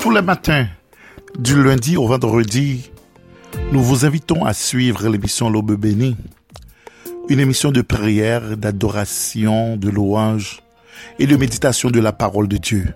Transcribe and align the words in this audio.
Tous 0.00 0.10
les 0.10 0.22
matins, 0.22 0.66
du 1.38 1.62
lundi 1.62 1.98
au 1.98 2.06
vendredi, 2.06 2.90
nous 3.70 3.82
vous 3.82 4.06
invitons 4.06 4.46
à 4.46 4.54
suivre 4.54 5.06
l'émission 5.08 5.50
L'Aube 5.50 5.72
bénie, 5.72 6.16
une 7.28 7.38
émission 7.38 7.70
de 7.70 7.82
prière, 7.82 8.56
d'adoration, 8.56 9.76
de 9.76 9.90
louange 9.90 10.62
et 11.18 11.26
de 11.26 11.36
méditation 11.36 11.90
de 11.90 12.00
la 12.00 12.12
parole 12.12 12.48
de 12.48 12.56
Dieu. 12.56 12.94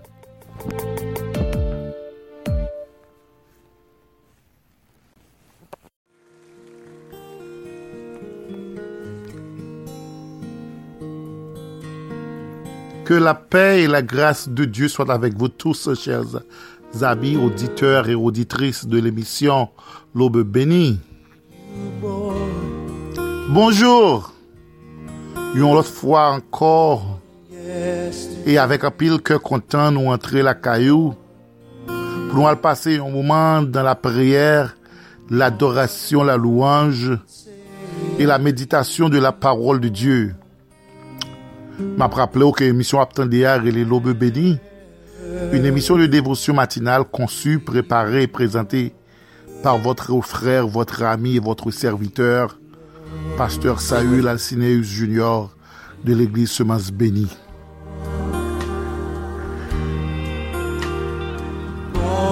Que 13.05 13.13
la 13.13 13.35
paix 13.35 13.83
et 13.83 13.87
la 13.87 14.01
grâce 14.01 14.49
de 14.49 14.65
Dieu 14.65 14.87
soient 14.87 15.13
avec 15.13 15.37
vous 15.37 15.49
tous, 15.49 15.93
chers 15.93 16.41
amis 17.03 17.37
auditeurs 17.37 18.09
et 18.09 18.15
auditrices 18.15 18.85
de 18.85 18.99
l'émission 18.99 19.69
L'Aube 20.13 20.43
Bénie. 20.43 20.99
Bonjour! 23.49 24.31
Yon 25.55 25.71
lot 25.71 25.87
fwa 25.87 26.25
ankor 26.33 27.03
e 28.43 28.57
avek 28.59 28.83
apil 28.89 29.21
ke 29.23 29.37
kontan 29.39 29.95
nou 29.95 30.11
antre 30.11 30.41
la 30.43 30.51
kayou 30.59 31.13
pou 31.87 32.41
nou 32.41 32.49
al 32.49 32.57
pase 32.59 32.97
yon 32.97 33.13
mouman 33.13 33.63
dan 33.71 33.87
la 33.87 33.93
preyer, 33.95 34.73
l'adorasyon, 35.31 36.27
la 36.27 36.35
louange 36.35 37.15
e 38.19 38.27
la 38.27 38.35
meditasyon 38.35 39.13
de 39.13 39.23
la 39.23 39.31
parol 39.31 39.79
de 39.79 39.87
Diyo. 39.87 40.33
Ma 41.95 42.09
praple 42.11 42.43
ou 42.43 42.55
ke 42.55 42.67
emisyon 42.67 42.99
ap 42.99 43.15
tende 43.15 43.39
ya 43.39 43.55
rele 43.61 43.87
lobe 43.87 44.11
bedi 44.11 44.57
une 45.53 45.65
émission 45.65 45.97
de 45.97 46.05
dévotion 46.05 46.53
matinale 46.53 47.03
conçue, 47.05 47.59
préparée 47.59 48.23
et 48.23 48.27
présentée 48.27 48.93
par 49.63 49.77
votre 49.77 50.21
frère, 50.21 50.67
votre 50.67 51.03
ami 51.03 51.37
et 51.37 51.39
votre 51.39 51.71
serviteur, 51.71 52.59
pasteur 53.37 53.81
Saül 53.81 54.27
Alcineus 54.27 54.83
Junior 54.83 55.55
de 56.03 56.13
l'église 56.13 56.51
Semence 56.51 56.91
Bénie. 56.91 57.35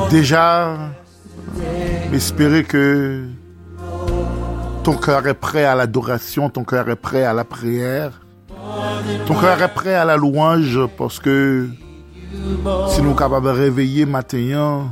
Déjà, 0.10 0.78
espérez 2.14 2.64
que 2.64 3.24
ton 4.84 4.96
cœur 4.96 5.26
est 5.28 5.34
prêt 5.34 5.64
à 5.64 5.76
l'adoration, 5.76 6.50
ton 6.50 6.64
cœur 6.64 6.90
est 6.90 6.96
prêt 6.96 7.24
à 7.24 7.34
la 7.34 7.44
prière. 7.44 8.22
Ton 9.26 9.34
cœur 9.36 9.62
est 9.62 9.74
prêt 9.74 9.96
à 9.96 10.06
la 10.06 10.18
louange 10.18 10.80
parce 10.98 11.20
que 11.20 11.68
si 12.90 13.02
nous 13.02 13.10
sommes 13.10 13.16
capables 13.16 13.46
de 13.48 13.52
réveiller 13.52 14.06
matin, 14.06 14.90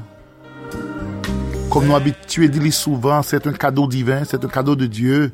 comme 1.69 1.85
nous 1.85 1.95
habitués 1.95 2.49
de 2.49 2.59
dire 2.59 2.73
souvent, 2.73 3.21
c'est 3.23 3.45
un 3.47 3.53
cadeau 3.53 3.87
divin, 3.87 4.23
c'est 4.25 4.43
un 4.43 4.47
cadeau 4.47 4.75
de 4.75 4.85
Dieu. 4.85 5.31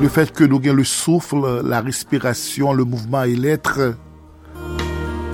Le 0.00 0.08
fait 0.08 0.32
que 0.32 0.44
nous 0.44 0.60
ayons 0.62 0.74
le 0.74 0.84
souffle, 0.84 1.62
la 1.64 1.80
respiration, 1.80 2.72
le 2.72 2.84
mouvement 2.84 3.22
et 3.22 3.34
l'être, 3.34 3.94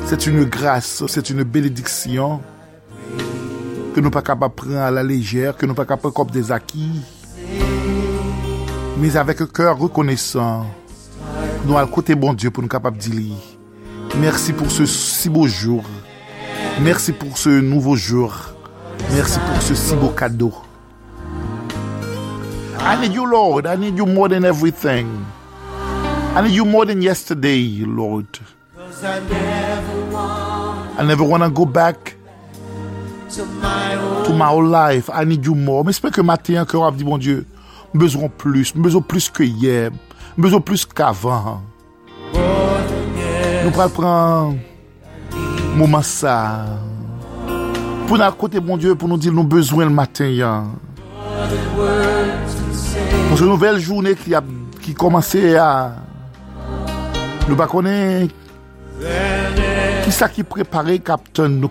c'est 0.06 0.27
une 0.27 0.45
grâce, 0.45 1.05
c'est 1.06 1.31
une 1.31 1.42
bénédiction 1.42 2.41
que 3.94 4.00
nous 4.00 4.06
ne 4.09 4.12
sommes 4.12 4.12
pas 4.12 4.22
capables 4.22 4.55
de 4.55 4.61
prendre 4.61 4.78
à 4.78 4.91
la 4.91 5.03
légère, 5.03 5.56
que 5.56 5.67
nous 5.67 5.72
ne 5.72 5.77
pas 5.77 5.84
capables 5.84 6.12
de 6.12 6.17
comme 6.17 6.31
des 6.31 6.53
acquis, 6.53 7.00
mais 8.98 9.17
avec 9.17 9.41
un 9.41 9.47
cœur 9.47 9.78
reconnaissant 9.78 10.67
nous 11.65 11.77
allons 11.77 11.89
côté 11.89 12.15
bon 12.15 12.33
Dieu 12.33 12.50
pour 12.50 12.62
nous 12.62 12.69
capables 12.69 12.97
de 12.97 13.03
dire 13.03 13.37
merci 14.19 14.53
pour 14.53 14.70
ce 14.70 14.86
si 14.86 15.28
beau 15.28 15.47
jour. 15.47 15.84
Merci 16.80 17.12
pour 17.12 17.36
ce 17.36 17.48
nouveau 17.48 17.97
jour. 17.97 18.34
Merci 19.12 19.39
pour 19.41 19.62
ce 19.62 19.75
si 19.75 19.94
beau 19.94 20.08
cadeau. 20.08 20.53
I 22.81 22.97
need 23.00 23.12
you, 23.12 23.26
Lord. 23.26 23.66
I 23.66 23.76
need 23.76 23.98
you 23.98 24.06
more 24.06 24.28
than 24.28 24.44
everything. 24.44 25.06
I 26.34 26.43
need 26.43 26.54
you 26.54 26.65
more 26.65 26.87
than 26.87 27.03
yesterday, 27.03 27.84
Lord. 27.87 28.26
I 30.98 31.04
never 31.04 31.25
want 31.25 31.42
to 31.42 31.50
go 31.50 31.66
back 31.66 32.16
to 33.34 34.32
my 34.32 34.48
old 34.50 34.69
life. 34.71 35.10
I 35.12 35.25
need 35.25 35.44
you 35.44 35.54
more. 35.54 35.84
Mais 35.84 35.92
j'espère 35.92 36.12
que 36.12 36.22
matin, 36.22 36.62
encore, 36.62 36.91
dit, 36.92 37.04
bon 37.04 37.19
Dieu, 37.19 37.44
besoin 37.94 38.28
plus, 38.28 38.72
besoin 38.75 39.03
plus 39.03 39.28
que 39.31 39.42
hier 39.42 39.91
besoin 40.37 40.60
plus 40.60 40.84
qu'avant. 40.84 41.62
Nou 43.70 43.76
pral 43.76 43.91
pran 43.94 44.56
mouman 45.78 46.03
sa 46.03 46.32
pou 48.08 48.16
nan 48.19 48.34
kote 48.34 48.58
bon 48.58 48.81
Diyo 48.82 48.97
pou 48.98 49.06
nou 49.06 49.14
di 49.14 49.31
nou 49.31 49.47
bezwen 49.47 49.86
l 49.86 49.94
maten 49.94 50.32
yan. 50.34 50.72
Pou 53.28 53.38
se 53.38 53.47
nouvel 53.47 53.78
jounen 53.78 54.19
ki, 54.19 54.34
ki 54.82 54.97
komanse 54.98 55.54
a 55.54 55.69
nou 57.44 57.54
pa 57.54 57.69
konen 57.70 58.26
ki 58.98 60.16
sa 60.19 60.26
ki 60.34 60.42
prepare 60.50 60.98
kapten 61.06 61.60
nou. 61.62 61.70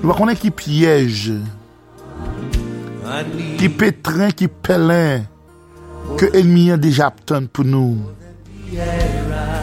Nou 0.00 0.10
pa 0.10 0.18
konen 0.18 0.34
ki 0.42 0.50
piyej 0.50 1.36
ki 3.62 3.70
petren, 3.78 4.34
ki 4.34 4.50
pelen 4.50 5.30
ke 6.18 6.34
enmiyan 6.42 6.82
deja 6.82 7.12
apten 7.14 7.46
pou 7.46 7.62
nou. 7.62 8.10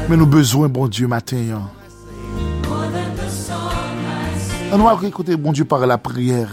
Mais 0.09 0.17
nous 0.17 0.25
besoin, 0.25 0.67
bon 0.67 0.87
Dieu, 0.87 1.07
matin. 1.07 1.61
On 4.71 4.77
va 4.77 5.07
écouter, 5.07 5.37
bon 5.37 5.51
Dieu, 5.51 5.65
par 5.65 5.85
la 5.85 5.99
prière. 5.99 6.49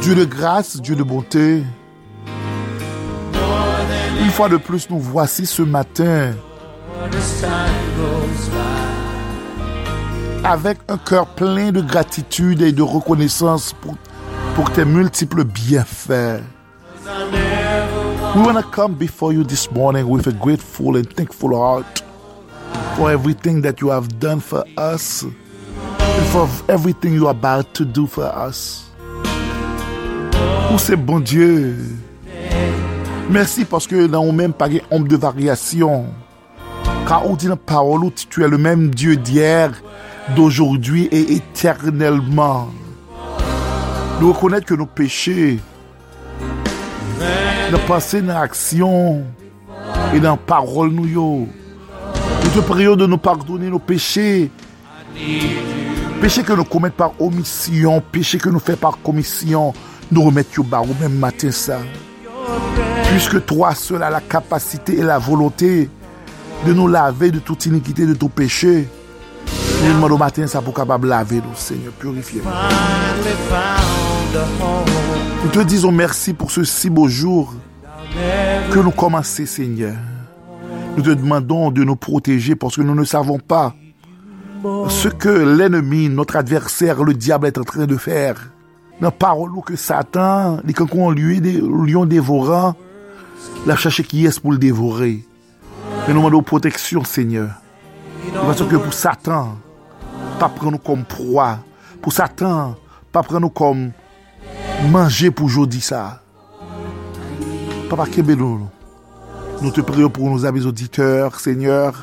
Dieu 0.00 0.14
de 0.14 0.24
grâce, 0.24 0.80
Dieu 0.80 0.96
de 0.96 1.02
bonté. 1.02 1.62
Une 4.20 4.30
fois 4.30 4.48
de 4.48 4.56
plus, 4.56 4.88
nous 4.88 4.98
voici 4.98 5.44
ce 5.44 5.62
matin 5.62 6.32
avec 10.44 10.78
un 10.88 10.98
cœur 10.98 11.26
plein 11.26 11.70
de 11.70 11.80
gratitude 11.80 12.62
et 12.62 12.72
de 12.72 12.82
reconnaissance 12.82 13.74
pour, 13.74 13.94
pour 14.54 14.72
tes 14.72 14.84
multiples 14.84 15.44
bienfaits. 15.44 16.40
We 18.34 18.40
want 18.40 18.56
to 18.56 18.62
come 18.62 18.94
before 18.94 19.34
you 19.34 19.44
this 19.44 19.70
morning 19.70 20.08
with 20.08 20.26
a 20.26 20.32
grateful 20.32 20.96
and 20.96 21.06
thankful 21.14 21.54
heart 21.54 22.02
for 22.96 23.10
everything 23.10 23.60
that 23.60 23.82
you 23.82 23.90
have 23.90 24.18
done 24.18 24.40
for 24.40 24.64
us 24.78 25.22
and 25.22 26.26
for 26.28 26.48
everything 26.66 27.12
you 27.12 27.26
are 27.26 27.32
about 27.32 27.74
to 27.74 27.84
do 27.84 28.06
for 28.06 28.24
us. 28.24 28.90
Oh, 30.72 30.78
c'est 30.78 30.96
bon 30.96 31.20
Dieu. 31.20 31.76
Merci 33.28 33.66
parce 33.66 33.86
que 33.86 34.06
dans 34.06 34.24
nous 34.24 34.32
même 34.32 34.54
pas 34.54 34.68
ombre 34.90 35.08
de 35.08 35.16
variation. 35.16 36.06
Car 37.06 37.28
on 37.28 37.36
dit 37.36 37.48
dans 37.48 37.52
la 37.52 37.56
parole, 37.56 38.10
tu 38.30 38.42
es 38.42 38.48
le 38.48 38.56
même 38.56 38.94
Dieu 38.94 39.16
d'hier, 39.16 39.74
d'aujourd'hui 40.34 41.04
et 41.12 41.34
éternellement. 41.34 42.70
Nous 44.22 44.32
reconnaître 44.32 44.64
que 44.64 44.74
nos 44.74 44.86
péchés 44.86 45.60
de 47.70 47.76
passer 47.88 48.22
dans 48.22 48.34
l'action 48.34 49.22
et 50.14 50.20
dans 50.20 50.32
la 50.32 50.36
parole 50.36 50.90
nous 50.90 51.06
yo. 51.06 51.48
Nous 52.44 52.50
te 52.50 52.60
prions 52.60 52.96
de 52.96 53.06
nous 53.06 53.18
pardonner 53.18 53.68
nos 53.70 53.78
péchés. 53.78 54.50
Péchés 56.20 56.42
que 56.42 56.52
nous 56.52 56.64
commettons 56.64 56.96
par 56.96 57.12
omission, 57.20 58.02
péchés 58.12 58.38
que 58.38 58.48
nous 58.48 58.58
faisons 58.58 58.78
par 58.78 58.98
commission, 59.02 59.72
nous 60.10 60.22
remettons 60.22 60.62
au 60.62 60.76
au 60.76 60.94
même 61.00 61.18
matin 61.18 61.50
ça. 61.50 61.78
Puisque 63.10 63.44
toi 63.44 63.74
seul 63.74 64.02
as 64.02 64.10
la 64.10 64.20
capacité 64.20 64.98
et 64.98 65.02
la 65.02 65.18
volonté 65.18 65.88
de 66.66 66.72
nous 66.72 66.88
laver 66.88 67.30
de 67.30 67.38
toute 67.38 67.66
iniquité, 67.66 68.06
de 68.06 68.14
tout 68.14 68.30
demandons 69.88 70.14
au 70.14 70.18
matin 70.18 70.46
ça 70.46 70.60
pour 70.60 70.74
capable 70.74 71.08
laver 71.08 71.36
nous, 71.36 71.56
Seigneur, 71.56 71.92
purifier. 71.92 72.42
Nous 75.44 75.50
te 75.50 75.58
disons 75.60 75.90
merci 75.90 76.34
pour 76.34 76.50
ce 76.50 76.62
si 76.62 76.88
beau 76.88 77.08
jour 77.08 77.52
que 78.70 78.78
nous 78.78 78.92
commençons, 78.92 79.44
Seigneur. 79.44 79.96
Nous 80.96 81.02
te 81.02 81.10
demandons 81.10 81.70
de 81.70 81.82
nous 81.82 81.96
protéger 81.96 82.54
parce 82.54 82.76
que 82.76 82.82
nous 82.82 82.94
ne 82.94 83.04
savons 83.04 83.38
pas 83.38 83.74
ce 84.88 85.08
que 85.08 85.28
l'ennemi, 85.28 86.08
notre 86.08 86.36
adversaire, 86.36 87.02
le 87.02 87.14
diable 87.14 87.48
est 87.48 87.58
en 87.58 87.64
train 87.64 87.86
de 87.86 87.96
faire. 87.96 88.52
Nous 89.00 89.10
parlons 89.10 89.62
que 89.62 89.74
Satan, 89.74 90.60
les 90.64 90.72
cancons 90.72 91.10
lui, 91.10 91.40
lion 91.40 92.06
dévorant, 92.06 92.76
la 93.66 93.74
cherché 93.74 94.04
qui 94.04 94.24
est 94.24 94.38
pour 94.38 94.52
le 94.52 94.58
dévorer. 94.58 95.24
Mais 96.06 96.14
nous 96.14 96.20
demandons 96.20 96.42
protection, 96.42 97.02
Seigneur. 97.02 97.50
Parce 98.32 98.62
que 98.62 98.76
pour 98.76 98.92
Satan, 98.92 99.56
pas 100.38 100.48
prendre 100.48 100.72
nous 100.72 100.78
comme 100.78 101.04
proie. 101.04 101.58
Pour 102.00 102.12
Satan, 102.12 102.76
pas 103.10 103.22
prendre 103.22 103.40
nous 103.40 103.50
comme 103.50 103.90
Mange 104.90 105.30
pou 105.30 105.46
jodi 105.46 105.78
sa. 105.84 106.18
Papa 107.90 108.08
kebelou 108.10 108.58
nou. 108.58 108.70
Nou 109.62 109.70
te 109.70 109.84
preyo 109.86 110.08
pou 110.10 110.26
nou 110.26 110.42
amis 110.48 110.66
auditeur, 110.66 111.38
seigneur. 111.38 111.94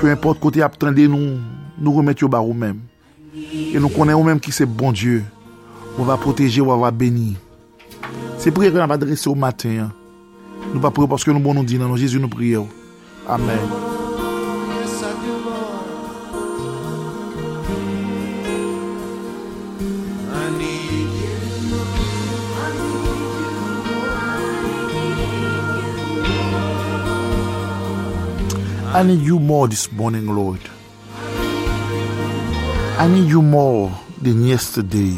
Peu 0.00 0.10
importe 0.10 0.42
kote 0.42 0.64
ap 0.64 0.74
tende 0.80 1.06
nou, 1.10 1.36
nou 1.78 2.00
remet 2.00 2.24
yo 2.24 2.30
bar 2.32 2.42
ou 2.42 2.56
men. 2.56 2.80
E 3.36 3.78
nou 3.78 3.92
konen 3.92 4.18
ou 4.18 4.26
men 4.26 4.40
ki 4.42 4.54
se 4.54 4.66
bon 4.66 4.96
Diyo. 4.96 5.22
Ou 5.96 6.04
va 6.08 6.18
proteje 6.20 6.64
ou 6.64 6.74
va 6.82 6.90
beni. 6.90 7.36
Se 8.42 8.50
preye 8.50 8.74
kon 8.74 8.82
ap 8.84 8.96
adrese 8.96 9.30
ou 9.30 9.38
maten. 9.38 9.86
Nou 10.72 10.82
pa 10.82 10.90
preyo 10.90 11.10
paske 11.12 11.30
nou 11.30 11.44
bon 11.44 11.54
nou 11.60 11.66
di 11.66 11.78
nan 11.78 11.92
nou. 11.92 12.00
Jezu 12.00 12.18
nou 12.22 12.32
preyo. 12.32 12.66
Amen. 13.30 13.95
I 28.96 29.02
need 29.02 29.20
you 29.20 29.38
more 29.38 29.68
this 29.68 29.92
morning, 29.92 30.26
Lord. 30.26 30.60
I 32.96 33.06
need 33.06 33.28
you 33.28 33.42
more 33.42 33.92
than 34.22 34.46
yesterday. 34.46 35.12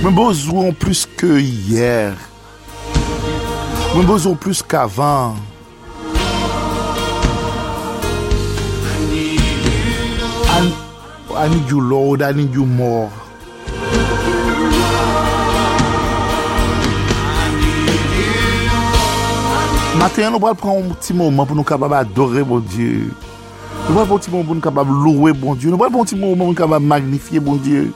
Mwen 0.00 0.14
besoin 0.14 0.72
plus 0.72 1.04
que 1.04 1.36
hier. 1.36 2.16
Mwen 3.92 4.06
besoin 4.06 4.34
plus 4.36 4.62
qu'avant. 4.62 5.36
I, 10.48 10.72
I 11.36 11.48
need 11.50 11.68
you, 11.68 11.82
Lord. 11.82 12.22
I 12.22 12.32
need 12.32 12.54
you 12.54 12.64
more. 12.64 13.10
Matin, 19.98 20.30
nous 20.30 20.36
allons 20.36 20.54
prendre 20.54 20.84
un 20.86 20.94
petit 20.94 21.12
moment 21.12 21.44
pour 21.44 21.56
nous 21.56 21.64
capables 21.64 21.94
adorer 21.94 22.44
mon 22.44 22.60
Dieu. 22.60 23.10
Nous 23.90 23.98
allons 23.98 24.06
prendre 24.06 24.14
un 24.14 24.18
petit 24.18 24.30
moment 24.30 24.44
pour 24.44 24.54
nous 24.54 24.60
capables 24.60 24.90
louer 24.92 25.32
mon 25.32 25.56
Dieu. 25.56 25.70
Nous 25.70 25.74
allons 25.74 25.90
prendre 25.90 26.02
un 26.02 26.04
petit 26.04 26.14
moment 26.16 26.36
pour 26.36 26.46
nous 26.46 26.54
capables 26.54 26.84
magnifier 26.84 27.40
mon 27.40 27.56
Dieu. 27.56 27.92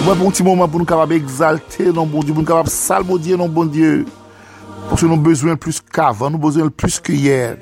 Nous 0.00 0.06
allons 0.06 0.14
prendre 0.14 0.26
un 0.26 0.30
petit 0.30 0.42
moment 0.42 0.68
pour 0.68 0.78
nous 0.78 0.86
capables 0.86 1.12
exalter 1.12 1.92
non 1.92 2.06
bon 2.06 2.20
Dieu, 2.20 2.32
pour 2.32 2.42
nous 2.42 2.48
capables 2.48 2.70
salmodier 2.70 3.36
non 3.36 3.46
bon 3.46 3.66
Dieu. 3.66 4.06
Parce 4.88 5.02
que 5.02 5.06
nous 5.06 5.12
avons 5.12 5.22
besoin 5.22 5.56
plus 5.56 5.82
qu'avant, 5.82 6.30
nous 6.30 6.36
avons 6.36 6.48
besoin 6.48 6.68
plus 6.70 6.98
que 6.98 7.12
hier. 7.12 7.58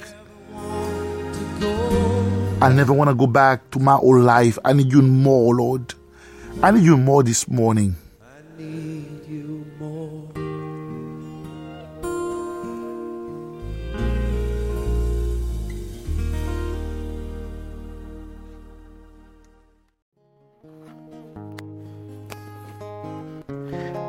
I 2.63 2.73
never 2.73 2.93
want 2.93 3.09
to 3.09 3.15
go 3.15 3.27
back 3.27 3.69
to 3.71 3.81
my 3.81 3.99
old 4.01 4.23
life. 4.23 4.61
I 4.65 4.75
need 4.75 4.93
you 4.93 5.03
more, 5.03 5.53
Lord. 5.55 5.93
I 6.63 6.71
need 6.71 6.85
you 6.85 6.97
more 6.97 7.25
this 7.25 7.49
morning. 7.49 7.95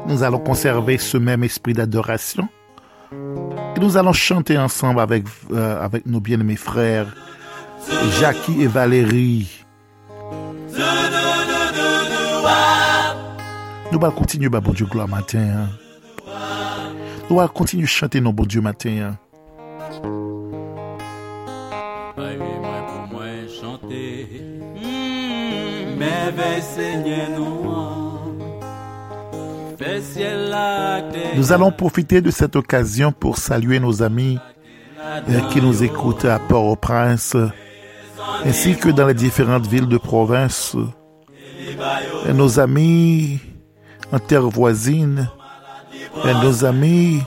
Nous 0.07 0.23
allons 0.23 0.39
conserver 0.39 0.97
ce 0.97 1.17
même 1.17 1.43
esprit 1.43 1.73
d'adoration. 1.73 2.47
Et 3.11 3.79
nous 3.79 3.97
allons 3.97 4.13
chanter 4.13 4.57
ensemble 4.57 4.99
avec, 4.99 5.25
euh, 5.51 5.83
avec 5.83 6.05
nos 6.05 6.19
bien-aimés 6.19 6.55
frères, 6.55 7.07
Jackie 8.19 8.61
et 8.61 8.67
Valérie. 8.67 9.63
Nous 13.91 13.99
allons 14.03 14.11
continuer, 14.11 14.49
bah, 14.49 14.59
bon 14.59 14.73
Dieu, 14.73 14.85
gloire 14.85 15.07
matin. 15.07 15.39
hein. 15.39 15.69
Nous 17.29 17.39
allons 17.39 17.49
continuer 17.49 17.83
à 17.83 17.87
chanter 17.87 18.19
nos 18.21 18.33
bon 18.33 18.45
Dieu 18.45 18.61
matin. 18.61 19.11
hein. 19.11 19.17
Merveille 25.97 26.61
Seigneur 26.61 27.29
nous 27.37 27.96
Nous 31.35 31.51
allons 31.51 31.71
profiter 31.71 32.21
de 32.21 32.31
cette 32.31 32.55
occasion 32.55 33.11
pour 33.11 33.37
saluer 33.37 33.79
nos 33.79 34.01
amis 34.01 34.39
euh, 35.29 35.39
qui 35.51 35.61
nous 35.61 35.83
écoutent 35.83 36.25
à 36.25 36.39
Port-au-Prince, 36.39 37.35
ainsi 38.43 38.75
que 38.75 38.89
dans 38.89 39.05
les 39.05 39.13
différentes 39.13 39.67
villes 39.67 39.87
de 39.87 39.97
province. 39.97 40.75
Et 42.27 42.33
nos 42.33 42.59
amis 42.59 43.39
en 44.11 44.19
terre 44.19 44.47
voisine, 44.49 45.29
et 46.25 46.33
nos 46.33 46.65
amis 46.65 47.21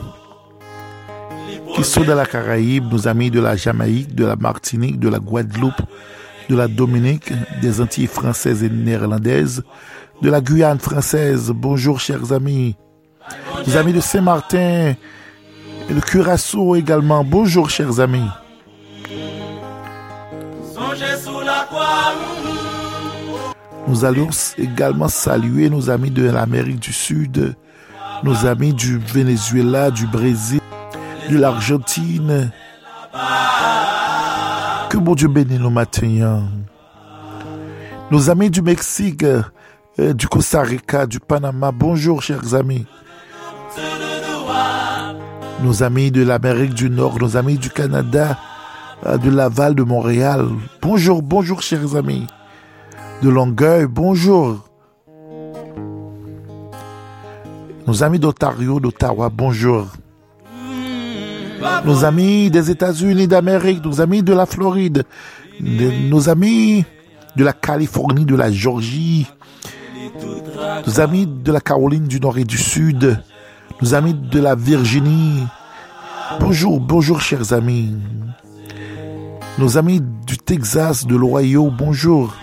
qui 1.75 1.85
sont 1.85 2.03
dans 2.03 2.17
la 2.17 2.27
Caraïbe, 2.27 2.91
nos 2.91 3.07
amis 3.07 3.31
de 3.31 3.41
la 3.41 3.55
Jamaïque, 3.55 4.15
de 4.15 4.25
la 4.25 4.37
Martinique, 4.37 4.99
de 4.99 5.09
la 5.09 5.19
Guadeloupe, 5.19 5.83
de 6.49 6.57
la 6.57 6.67
Dominique, 6.67 7.33
des 7.63 7.81
Antilles 7.81 8.09
françaises 8.09 8.65
et 8.65 8.71
néerlandaises, 8.71 9.63
de 10.23 10.31
la 10.31 10.41
Guyane 10.41 10.79
française. 10.79 11.51
Bonjour 11.55 12.01
chers 12.01 12.33
amis. 12.33 12.77
Les 13.67 13.77
amis 13.77 13.93
de 13.93 14.01
Saint-Martin 14.01 14.95
et 15.89 15.95
de 15.95 16.01
Curaçao 16.01 16.77
également. 16.77 17.25
Bonjour 17.25 17.71
chers 17.71 18.01
amis. 18.01 18.29
Nous 23.87 24.05
allons 24.05 24.29
également 24.59 25.09
saluer 25.09 25.71
nos 25.71 25.91
amis 25.91 26.11
de 26.11 26.31
l'Amérique 26.31 26.81
du 26.81 26.93
Sud, 26.93 27.57
nos 28.23 28.47
amis 28.47 28.73
du 28.73 28.99
Venezuela, 28.99 29.91
du 29.91 30.07
Brésil, 30.07 30.61
de 31.29 31.39
l'Argentine. 31.39 32.51
Que 34.91 34.97
bon 34.97 35.15
Dieu 35.15 35.29
bénisse 35.29 35.59
nos 35.59 35.71
matins. 35.71 36.43
Nos 38.11 38.31
amis 38.31 38.51
du 38.51 38.63
Mexique, 38.63 39.25
euh, 40.01 40.15
du 40.15 40.27
Costa 40.29 40.63
Rica, 40.63 41.07
du 41.07 41.21
Panama. 41.21 41.73
Bonjour 41.73 42.23
chers 42.23 42.55
amis. 42.55 42.87
Nos 45.63 45.83
amis 45.83 46.11
de 46.11 46.23
l'Amérique 46.23 46.75
du 46.75 46.89
Nord, 46.89 47.19
nos 47.21 47.37
amis 47.37 47.59
du 47.59 47.69
Canada, 47.71 48.39
euh, 49.07 49.19
de 49.19 49.31
Laval, 49.31 49.75
de 49.75 49.83
Montréal. 49.83 50.47
Bonjour, 50.81 51.23
bonjour 51.23 51.63
chers 51.63 51.97
amis 51.97 52.27
de 53.23 53.29
Longueuil, 53.29 53.87
bonjour. 53.87 54.65
Nos 57.87 58.03
amis 58.03 58.19
d'Ontario, 58.19 58.81
d'Ottawa, 58.81 59.29
bonjour. 59.31 59.87
Nos 61.85 62.05
amis 62.07 62.51
des 62.51 62.71
États-Unis 62.71 63.27
d'Amérique, 63.29 63.85
nos 63.85 64.01
amis 64.01 64.23
de 64.23 64.33
la 64.33 64.47
Floride, 64.47 65.05
de- 65.61 66.09
nos 66.09 66.31
amis 66.31 66.87
de 67.37 67.45
la 67.45 67.53
Californie, 67.53 68.25
de 68.25 68.35
la 68.37 68.51
Georgie, 68.51 69.27
nos 70.87 71.01
amis 71.01 71.27
de 71.27 71.53
la 71.53 71.61
Caroline 71.61 72.07
du 72.07 72.21
Nord 72.21 72.39
et 72.39 72.45
du 72.45 72.59
Sud, 72.59 73.21
nos 73.81 73.95
amis 73.95 74.15
de 74.15 74.41
la 74.41 74.55
Virginie. 74.55 75.45
Bonjour, 76.39 76.81
bonjour 76.81 77.21
chers 77.21 77.53
amis. 77.53 77.97
Nos 79.59 79.77
amis 79.77 80.01
du 80.27 80.39
Texas, 80.39 81.07
de 81.07 81.17
l'Ohio, 81.17 81.71
bonjour. 81.71 82.35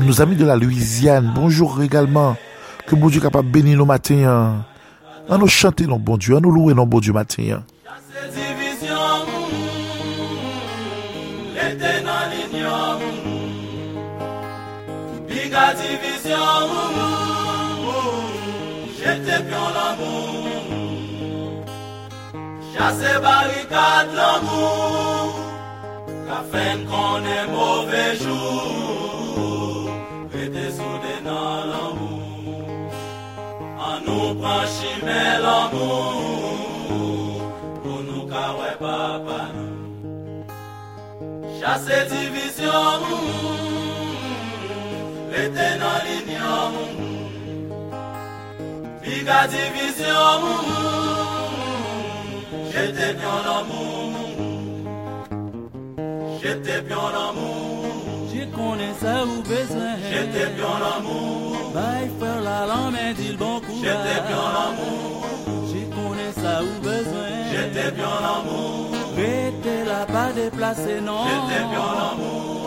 Nos 0.00 0.20
amis 0.20 0.36
de 0.36 0.44
la 0.44 0.56
Louisiane, 0.56 1.32
bonjour 1.34 1.82
également. 1.82 2.36
Que 2.86 2.94
bon 2.94 3.08
Dieu 3.08 3.20
capable 3.20 3.50
bénir 3.50 3.78
nos 3.78 3.84
matins. 3.84 4.64
À 5.28 5.36
nous 5.36 5.46
chanter 5.46 5.86
nos 5.86 5.98
bon 5.98 6.16
Dieu, 6.16 6.36
à 6.36 6.40
nous 6.40 6.50
louer 6.50 6.74
nos 6.74 6.86
bon 6.86 7.00
Dieu 7.00 7.12
matin. 7.12 7.62
division, 15.80 16.68
j'étais 18.96 19.42
pion 19.48 19.66
l'amour. 19.76 20.44
Chassé 22.72 23.12
barricade 23.20 24.10
l'amour, 24.14 25.34
qu'afin 26.26 26.74
qu'on 26.88 27.18
ait 27.36 27.48
mauvais 27.58 28.12
jour, 28.16 29.90
était 30.32 30.70
soudé 30.70 31.14
dans 31.24 31.60
l'amour. 31.72 32.18
En 33.78 33.96
nous 34.06 34.28
branchit 34.34 35.00
l'amour, 35.44 36.42
pour 37.82 38.00
nous 38.08 38.24
carrer 38.26 38.76
papa 38.78 39.40
nous. 39.54 39.78
Chassé 41.60 41.98
division, 42.10 43.77
Rete 45.38 45.78
dans 45.82 46.00
l'union 46.06 46.62
Biga 49.02 49.46
division 49.46 50.42
J'étais 52.72 53.12
bien 53.20 53.36
l'amour 53.46 54.10
J'étais 56.42 56.80
bien 56.80 57.06
l'amour 57.14 57.84
Je 58.32 58.44
connais 58.56 58.94
ça 59.00 59.24
ou 59.26 59.42
besoin. 59.42 59.92
J'étais 60.10 60.48
bien 60.56 60.74
l'amour 60.82 61.70
Bye 61.72 62.10
faire 62.18 62.40
la 62.42 62.60
coup. 63.60 63.80
J'étais 63.84 64.20
bien 64.28 64.46
l'amour 64.56 65.26
Je 65.70 65.80
connais 65.96 66.32
ça 66.42 66.62
ou 66.64 66.82
besoin. 66.82 67.30
J'étais 67.52 67.90
bien 67.92 68.14
l'amour 68.24 68.90
Rete 69.16 69.86
la 69.86 70.04
pas 70.04 70.32
de 70.32 70.50
glacé, 70.56 71.00
non. 71.00 71.22
J'étais 71.28 71.64
bien 71.64 71.88
l'amour. 72.00 72.57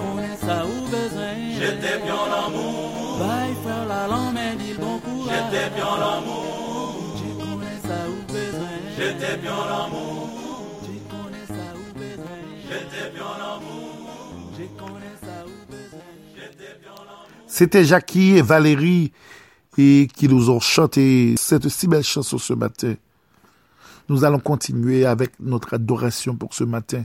J'ai 0.00 0.06
connais 0.06 0.36
ça 0.36 0.64
ou 0.64 0.88
besoin. 0.88 1.34
J'étais 1.58 1.98
bien 2.02 2.14
l'amour. 2.14 3.18
Bye, 3.18 3.54
frère, 3.62 3.86
la 3.86 4.06
langue, 4.06 4.34
mais 4.34 4.56
dis 4.56 4.72
le 4.72 4.78
bon 4.78 4.98
courage. 4.98 5.36
J'étais 5.52 5.70
bien 5.74 5.98
l'amour. 5.98 7.16
J'ai 7.16 7.44
connais 7.44 7.78
ça 7.82 8.08
ou 8.08 8.32
besoin. 8.32 8.68
J'étais 8.96 9.36
bien 9.36 9.50
l'amour. 9.68 10.28
J'ai 10.84 11.00
connais 11.10 11.46
ça 11.46 11.74
ou 11.76 11.98
besoin. 11.98 12.40
J'étais 12.68 13.10
bien 13.14 13.32
l'amour. 13.38 14.52
J'ai 14.56 14.70
connais 14.78 15.16
ça 15.22 15.44
ou 15.46 15.70
besoin. 15.70 16.00
J'étais 16.34 16.78
bien 16.80 16.96
l'amour. 16.96 17.28
C'était 17.46 17.84
Jackie 17.84 18.36
et 18.36 18.42
Valérie 18.42 19.12
et 19.76 20.08
qui 20.14 20.28
nous 20.28 20.50
ont 20.50 20.60
chanté 20.60 21.34
cette 21.36 21.68
si 21.68 21.86
belle 21.88 22.04
chanson 22.04 22.38
ce 22.38 22.54
matin. 22.54 22.94
Nous 24.08 24.24
allons 24.24 24.40
continuer 24.40 25.04
avec 25.06 25.38
notre 25.38 25.74
adoration 25.74 26.34
pour 26.34 26.54
ce 26.54 26.64
matin. 26.64 27.04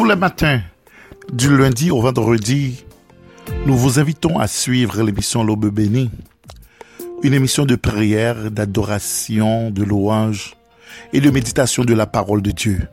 Tous 0.00 0.06
les 0.06 0.16
matins, 0.16 0.62
du 1.30 1.54
lundi 1.58 1.90
au 1.90 2.00
vendredi, 2.00 2.86
nous 3.66 3.76
vous 3.76 3.98
invitons 3.98 4.38
à 4.38 4.46
suivre 4.46 5.02
l'émission 5.02 5.44
L'Aube 5.44 5.66
bénie, 5.66 6.10
une 7.22 7.34
émission 7.34 7.66
de 7.66 7.76
prière, 7.76 8.50
d'adoration, 8.50 9.70
de 9.70 9.84
louange 9.84 10.56
et 11.12 11.20
de 11.20 11.28
méditation 11.28 11.84
de 11.84 11.92
la 11.92 12.06
parole 12.06 12.40
de 12.40 12.50
Dieu. 12.50 12.88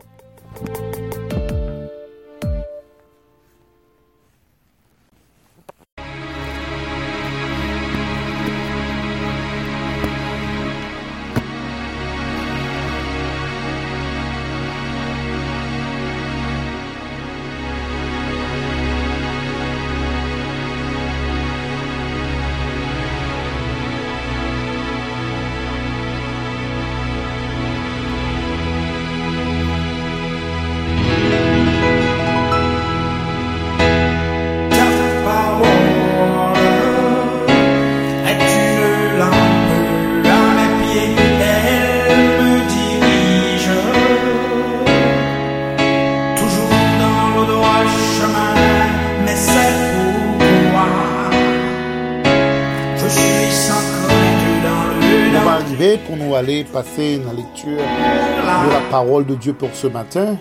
Parole 59.17 59.35
de 59.35 59.41
Dieu 59.41 59.53
pour 59.53 59.73
ce 59.73 59.87
matin. 59.87 60.37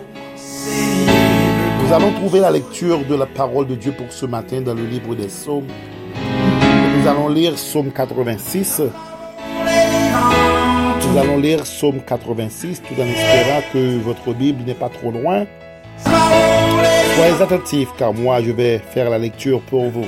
Nous 1.81 1.93
allons 1.93 2.11
trouver 2.11 2.41
la 2.41 2.51
lecture 2.51 3.03
de 3.05 3.15
la 3.15 3.25
parole 3.25 3.65
de 3.65 3.73
Dieu 3.73 3.91
pour 3.91 4.11
ce 4.11 4.27
matin 4.27 4.61
dans 4.61 4.75
le 4.75 4.85
livre 4.85 5.15
des 5.15 5.25
psaumes. 5.25 5.65
Nous 6.13 7.07
allons 7.07 7.27
lire 7.27 7.55
psaume 7.55 7.91
86. 7.91 8.83
Nous 11.09 11.17
allons 11.17 11.37
lire 11.39 11.63
psaume 11.63 12.01
86 12.05 12.83
tout 12.83 13.01
en 13.01 13.05
espérant 13.07 13.61
que 13.73 13.97
votre 13.97 14.31
Bible 14.35 14.63
n'est 14.63 14.75
pas 14.75 14.89
trop 14.89 15.09
loin. 15.09 15.47
Soyez 16.03 17.41
attentifs 17.41 17.89
car 17.97 18.13
moi 18.13 18.43
je 18.43 18.51
vais 18.51 18.77
faire 18.77 19.09
la 19.09 19.17
lecture 19.17 19.59
pour 19.61 19.89
vous. 19.89 20.05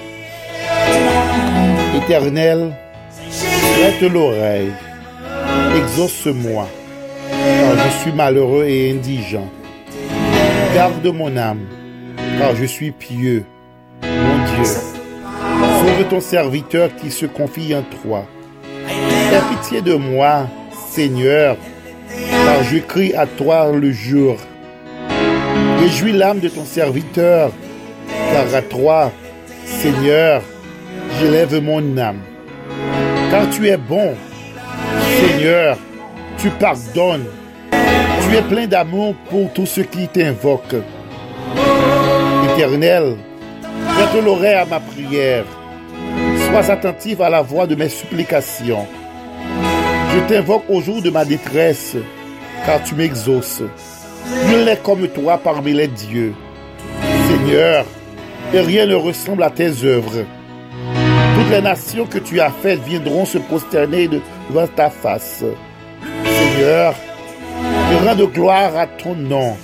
Éternel, 1.98 2.76
prête 3.18 4.12
l'oreille, 4.12 4.74
exauce-moi, 5.76 6.68
car 7.76 7.86
je 7.86 7.98
suis 8.00 8.12
malheureux 8.12 8.66
et 8.66 8.92
indigent. 8.92 9.48
Garde 10.74 11.06
mon 11.08 11.36
âme, 11.38 11.66
car 12.40 12.56
je 12.56 12.66
suis 12.66 12.92
pieux, 12.92 13.46
mon 14.04 14.46
Dieu. 14.56 14.66
Sauve 14.66 16.08
ton 16.10 16.20
serviteur 16.20 16.90
qui 16.96 17.12
se 17.12 17.26
confie 17.26 17.76
en 17.76 17.84
toi. 17.84 18.26
Aie 18.88 19.42
pitié 19.52 19.82
de 19.82 19.94
moi, 19.94 20.48
Seigneur, 20.90 21.58
car 22.30 22.64
je 22.64 22.80
crie 22.80 23.14
à 23.14 23.28
toi 23.28 23.72
le 23.72 23.92
jour. 23.92 24.38
Réjouis 25.80 26.14
l'âme 26.14 26.40
de 26.40 26.50
ton 26.50 26.66
serviteur, 26.66 27.52
car 28.32 28.56
à 28.56 28.62
toi, 28.62 29.12
Seigneur, 29.66 30.42
j'élève 31.20 31.62
mon 31.62 31.98
âme. 31.98 32.22
Car 33.30 33.48
tu 33.52 33.68
es 33.68 33.78
bon, 33.78 34.16
Seigneur, 35.20 35.78
tu 36.40 36.50
pardonnes. 36.50 37.26
Tu 38.30 38.36
es 38.36 38.42
plein 38.44 38.68
d'amour 38.68 39.16
pour 39.28 39.52
tous 39.54 39.66
ceux 39.66 39.84
qui 39.84 40.08
t'invoquent. 40.08 40.84
Éternel, 42.54 43.16
prête 43.88 44.24
l'oreille 44.24 44.54
à 44.54 44.66
ma 44.66 44.80
prière. 44.80 45.46
Sois 46.48 46.72
attentif 46.72 47.22
à 47.22 47.30
la 47.30 47.42
voix 47.42 47.66
de 47.66 47.74
mes 47.74 47.90
supplications. 47.90 48.86
Je 50.14 50.20
t'invoque 50.28 50.70
au 50.70 50.80
jour 50.80 51.02
de 51.02 51.10
ma 51.10 51.26
détresse, 51.26 51.96
car 52.68 52.84
tu 52.84 52.94
m'exauces. 52.94 53.64
Nul 54.48 54.64
n'est 54.64 54.78
comme 54.78 55.08
toi 55.08 55.40
parmi 55.44 55.74
les 55.74 55.88
dieux. 55.88 56.36
Seigneur, 57.30 57.84
et 58.54 58.60
rien 58.60 58.86
ne 58.86 58.96
ressemble 58.96 59.42
à 59.42 59.50
tes 59.50 59.72
œuvres. 59.84 60.24
Toutes 61.36 61.50
les 61.50 61.62
nations 61.62 62.06
que 62.06 62.20
tu 62.20 62.40
as 62.40 62.52
faites 62.52 62.84
viendront 62.84 63.26
se 63.26 63.40
prosterner 63.40 64.08
devant 64.08 64.68
ta 64.68 64.92
face. 64.92 65.44
Seigneur, 66.26 66.94
rends 68.04 68.16
de 68.16 68.26
gloire 68.26 68.76
à 68.78 68.88
ton 68.88 69.16
nom, 69.16 69.56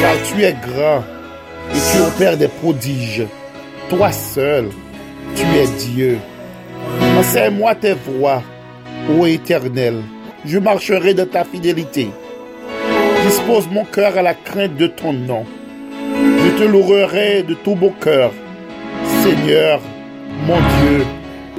car 0.00 0.14
tu 0.24 0.42
es 0.42 0.54
grand 0.54 1.02
et 1.72 1.78
tu 1.92 2.02
opères 2.02 2.36
des 2.36 2.48
prodiges. 2.48 3.26
Toi 3.88 4.12
seul, 4.12 4.68
tu 5.36 5.42
es 5.42 5.66
Dieu. 5.90 6.18
Enseigne-moi 7.18 7.74
tes 7.74 7.94
voies, 7.94 8.42
ô 9.10 9.26
Éternel. 9.26 10.02
Je 10.44 10.58
marcherai 10.58 11.14
de 11.14 11.24
ta 11.24 11.44
fidélité. 11.44 12.10
Dispose 13.26 13.68
mon 13.70 13.84
cœur 13.84 14.18
à 14.18 14.22
la 14.22 14.34
crainte 14.34 14.76
de 14.76 14.86
ton 14.86 15.12
nom. 15.12 15.44
Je 16.44 16.50
te 16.58 16.64
louerai 16.64 17.42
de 17.42 17.54
tout 17.54 17.74
mon 17.74 17.90
cœur, 17.90 18.30
Seigneur, 19.22 19.80
mon 20.46 20.56
Dieu, 20.56 21.06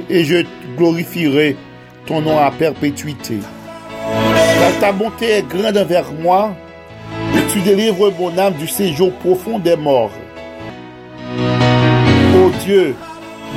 et 0.08 0.24
je 0.24 0.44
glorifierai 0.76 1.56
ton 2.06 2.20
nom 2.20 2.38
à 2.38 2.50
perpétuité. 2.52 3.38
Ta 4.80 4.92
bonté 4.92 5.38
est 5.38 5.48
grande 5.48 5.78
envers 5.78 6.12
moi, 6.12 6.54
tu 7.50 7.60
délivres 7.60 8.12
mon 8.18 8.36
âme 8.36 8.54
du 8.54 8.68
séjour 8.68 9.10
profond 9.12 9.58
des 9.58 9.74
morts. 9.74 10.10
Ô 12.34 12.50
Dieu, 12.64 12.94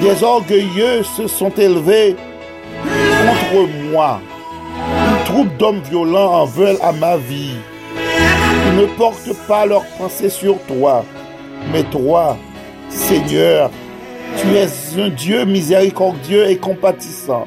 des 0.01 0.23
orgueilleux 0.23 1.03
se 1.03 1.27
sont 1.27 1.51
élevés 1.51 2.15
contre 2.83 3.67
moi. 3.91 4.21
Une 4.77 5.23
troupe 5.25 5.57
d'hommes 5.57 5.81
violents 5.81 6.41
en 6.41 6.45
veulent 6.45 6.79
à 6.81 6.93
ma 6.93 7.17
vie. 7.17 7.57
Ils 8.67 8.81
ne 8.81 8.85
portent 8.85 9.33
pas 9.47 9.65
leurs 9.65 9.85
pensées 9.97 10.29
sur 10.29 10.57
toi, 10.63 11.03
mais 11.73 11.83
toi, 11.83 12.37
Seigneur, 12.87 13.71
tu 14.37 14.47
es 14.55 14.67
un 15.01 15.09
Dieu 15.09 15.43
miséricordieux 15.43 16.49
et 16.49 16.57
compatissant, 16.57 17.45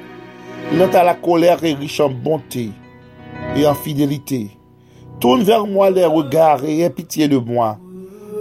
lent 0.74 0.90
à 0.92 1.04
la 1.04 1.14
colère 1.14 1.64
et 1.64 1.72
riche 1.72 2.00
en 2.00 2.10
bonté 2.10 2.70
et 3.56 3.66
en 3.66 3.74
fidélité. 3.74 4.50
Tourne 5.20 5.42
vers 5.42 5.66
moi 5.66 5.90
les 5.90 6.04
regards 6.04 6.64
et 6.64 6.80
aie 6.80 6.90
pitié 6.90 7.28
de 7.28 7.36
moi. 7.36 7.78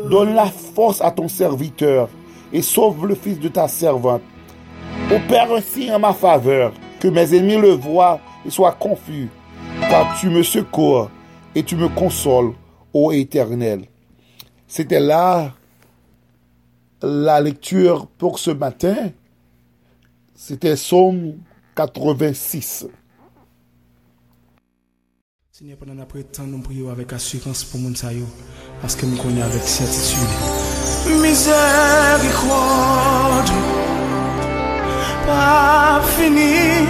Donne 0.10 0.34
la 0.34 0.46
force 0.46 1.02
à 1.02 1.12
ton 1.12 1.28
serviteur 1.28 2.10
et 2.52 2.62
sauve 2.62 3.06
le 3.06 3.16
fils 3.16 3.40
de 3.40 3.50
ta 3.50 3.68
servante. 3.68 4.22
Opère 5.12 5.52
ainsi 5.54 5.92
en 5.92 6.00
ma 6.00 6.14
faveur, 6.14 6.74
que 7.00 7.08
mes 7.08 7.36
ennemis 7.36 7.58
le 7.58 7.72
voient 7.72 8.20
et 8.46 8.50
soient 8.50 8.72
confus, 8.72 9.30
car 9.82 10.18
tu 10.20 10.30
me 10.30 10.44
secours 10.44 11.10
et 11.54 11.64
tu 11.64 11.76
me 11.76 11.90
consoles, 11.90 12.54
ô 12.94 13.12
Éternel. 13.12 13.86
C'était 14.68 15.00
là 15.00 15.52
la 17.02 17.42
lecture 17.42 18.08
pour 18.18 18.40
ce 18.40 18.52
matin. 18.52 18.96
C'était 20.34 20.76
Psaume 20.76 21.36
86. 21.76 22.88
Seigneur, 25.62 25.78
pendant 25.78 26.02
après 26.02 26.24
temps, 26.24 26.48
nous 26.48 26.60
prions 26.60 26.90
avec 26.90 27.14
assurance 27.14 27.64
pour 27.64 27.80
yo, 27.80 28.26
parce 28.82 28.96
que 28.96 29.06
nous 29.06 29.16
connaissons 29.16 29.46
avec 29.46 29.62
certitude. 29.62 30.28
Miséricorde, 31.22 31.52
pas 35.28 36.02
fini. 36.18 36.88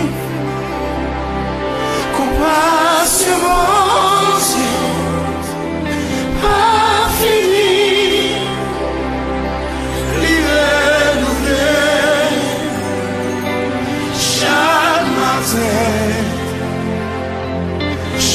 Compassion, 2.16 3.44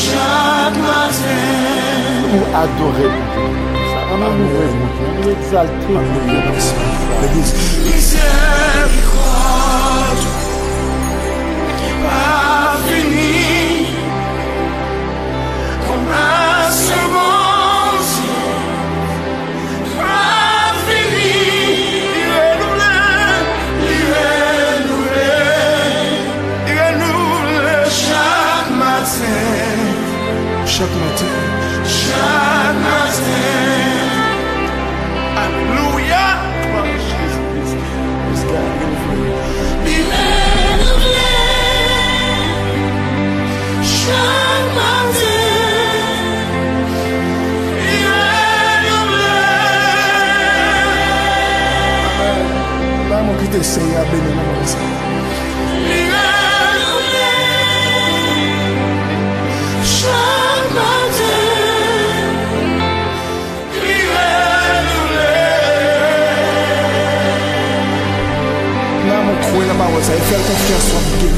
chaque 0.07 0.79
matin. 0.89 1.43
Pour 2.31 2.47
adorer 2.63 3.11
Dieu. 3.11 3.47
Ça, 3.91 4.01
Chaque 30.79 30.91
matin. 30.91 31.25
chaque 31.87 32.77
matin. 32.85 33.33
Alléluia. 35.43 36.27
Oh, 36.77 36.85
Jésus. 37.07 37.81
Yes, 38.29 38.43
God. 38.45 38.75
Il 39.87 39.93
est 39.93 40.77
nouvelé 40.83 41.33
chaque 43.83 44.71
matin. 44.77 45.41
Il 47.81 48.05
est 48.05 48.79
nouvelé. 48.85 49.41
Là, 53.09 53.19
mon 53.23 53.35
qui 53.41 53.47
t'essaye 53.49 53.95
à 53.97 54.05
bénir, 54.11 54.37
mon 54.37 54.67
ça. 54.67 54.77
Il 54.77 55.46
ça. 70.03 70.13
Il 70.17 70.23
fait 70.23 70.37
confiance 70.37 70.93
en 70.95 71.01
Dieu. 71.19 71.31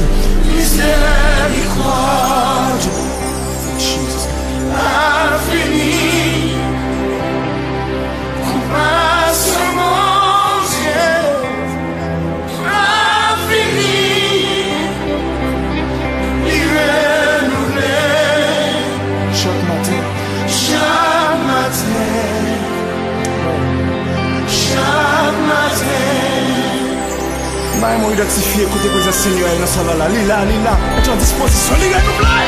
May 27.79 27.97
mou 27.97 28.11
identifiye 28.11 28.65
kote 28.65 28.89
kouza 28.89 29.11
sinyo 29.13 29.47
el 29.47 29.59
nan 29.59 29.67
salala 29.67 30.07
Li 30.11 30.25
la, 30.27 30.43
li 30.43 30.57
la, 30.63 30.73
eti 30.99 31.11
an 31.11 31.19
disposisyon. 31.21 31.79
Li 31.79 31.87
gen 31.93 32.03
nou 32.07 32.15
blay 32.19 32.47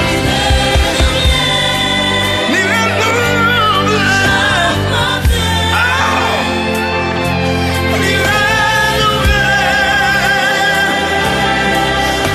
Li 2.52 2.60
gen 2.68 2.68
nou 2.68 3.08
blay 3.16 3.36
Li 8.02 8.12
gen 8.12 8.28
nou 9.00 9.22
blay 9.24 9.56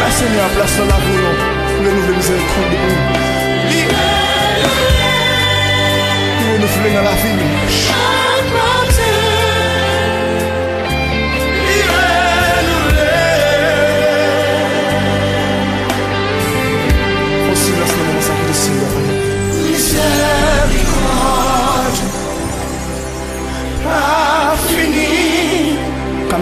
May 0.00 0.12
sinyo 0.16 0.40
a 0.40 0.48
plas 0.56 0.72
nan 0.80 0.88
la 0.94 0.98
voulon 1.04 1.36
Foule 1.74 1.90
nou 1.92 2.02
vle 2.08 2.16
mize 2.16 2.40
kouk 2.48 2.66
de 2.72 2.76
ou 2.80 2.90
Li 3.68 3.84
gen 3.84 3.92
nou 3.92 4.08
blay 4.24 4.80
Li 6.40 6.44
gen 6.48 6.58
nou 6.64 6.70
blay 6.80 6.92
nan 6.96 7.04
la 7.10 7.16
vi 7.20 8.05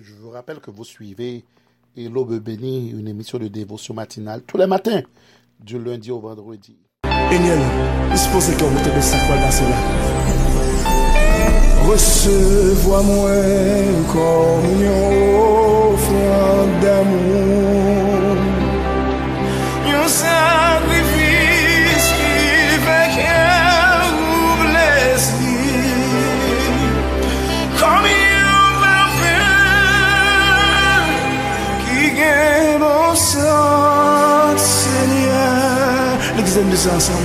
Je 0.00 0.14
vous 0.14 0.30
rappelle 0.30 0.60
que 0.60 0.70
vous 0.70 0.84
suivez 0.84 1.44
et 1.96 2.08
l'Aube 2.08 2.38
bénie, 2.38 2.90
une 2.90 3.08
émission 3.08 3.38
de 3.38 3.48
dévotion 3.48 3.94
matinale 3.94 4.42
tous 4.42 4.56
les 4.58 4.66
matins, 4.66 5.02
du 5.58 5.78
lundi 5.82 6.10
au 6.10 6.20
vendredi. 6.20 6.87
Eniel, 7.30 7.58
disposez 8.10 8.54
que 8.54 8.64
vous 8.64 8.78
de 8.96 9.00
sa 9.02 9.18
foi 9.18 9.36
dans 9.36 9.50
cela. 9.50 9.76
Recevoir-moi 11.86 13.32
comme 14.10 14.64
une 14.72 14.88
offrande 15.92 16.80
d'amour. 16.80 18.38
Un 19.94 20.08
sacrifice 20.08 22.08
qui 22.18 22.78
fait 22.84 23.08
qu'elle 23.14 24.10
vous 24.16 24.52
blesse. 24.64 25.30
Comme 27.78 28.06
un 28.06 28.08
parfum 28.80 29.52
qui 31.84 32.00
gagne 32.18 32.78
mon 32.80 33.10
sang, 33.14 34.27
Seigneur. 36.58 36.64
L'examen 36.64 36.70
de 36.70 36.76
ça 36.76 36.94
ensemble. 36.94 37.18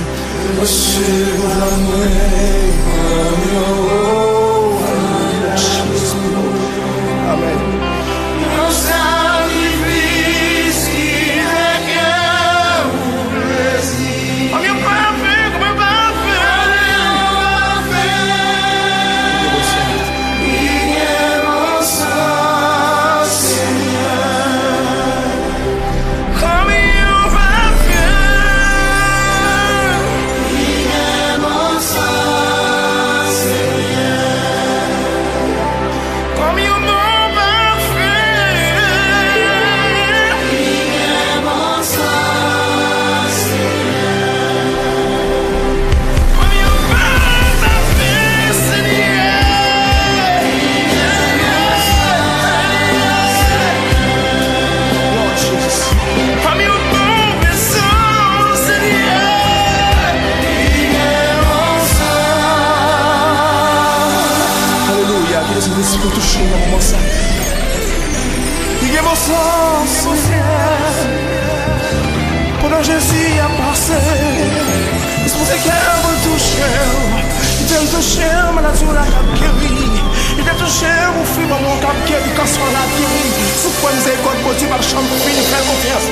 touchem 78.04 78.60
la 78.62 78.74
zou 78.74 78.92
la 78.92 79.04
kap 79.08 79.28
keri 79.38 79.88
I 80.34 80.42
te 80.44 80.54
touchem 80.58 81.18
ou 81.20 81.24
fi 81.32 81.46
bon 81.48 81.60
moun 81.62 81.80
kap 81.80 81.98
keri 82.08 82.30
Kanson 82.36 82.72
la 82.76 82.84
keri 82.92 83.32
Sou 83.62 83.72
pou 83.80 83.92
mze 83.96 84.14
kote 84.24 84.44
poti 84.44 84.70
bak 84.72 84.84
chanm 84.84 85.08
pou 85.08 85.24
fin 85.24 85.40
Fè 85.48 85.60
konfians 85.68 86.08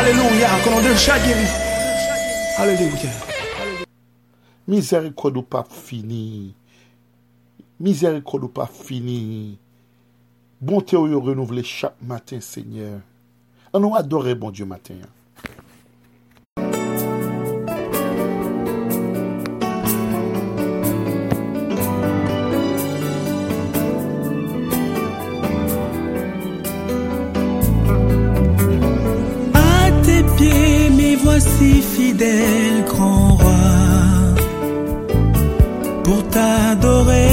Aleluya 0.00 0.50
konon 0.64 0.86
deja 0.86 1.18
keri 1.24 1.48
Aleluya 2.58 3.12
Mizeri 4.68 5.14
kodo 5.16 5.40
pa 5.42 5.62
fini. 5.64 6.52
Mizeri 7.80 8.20
kodo 8.20 8.50
pa 8.52 8.66
fini. 8.68 9.56
Bonte 10.60 10.92
ou 10.98 11.08
yo 11.08 11.22
renouvle 11.24 11.62
chak 11.64 11.94
matin, 12.04 12.42
Seigneur. 12.44 12.98
An 13.72 13.80
nou 13.80 13.96
adore 13.96 14.34
bon 14.36 14.52
Diyo 14.52 14.66
matin. 14.68 15.00
sois 31.28 31.40
si 31.40 31.82
fidèle, 31.94 32.84
grand 32.86 33.34
roi, 33.42 33.64
pour 36.04 36.22
t'adorer. 36.28 37.26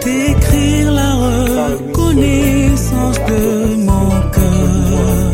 T'écrire 0.00 0.92
la 0.92 1.12
reconnaissance 1.14 3.18
de 3.30 3.74
mon 3.88 4.08
cœur. 4.34 5.32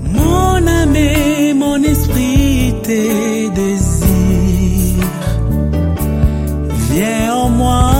Mon 0.00 0.66
âme 0.66 0.96
et 0.96 1.54
mon 1.54 1.82
esprit 1.82 2.74
tes 2.82 3.48
désirs 3.50 5.04
Viens 6.90 7.34
en 7.34 7.48
moi. 7.48 7.95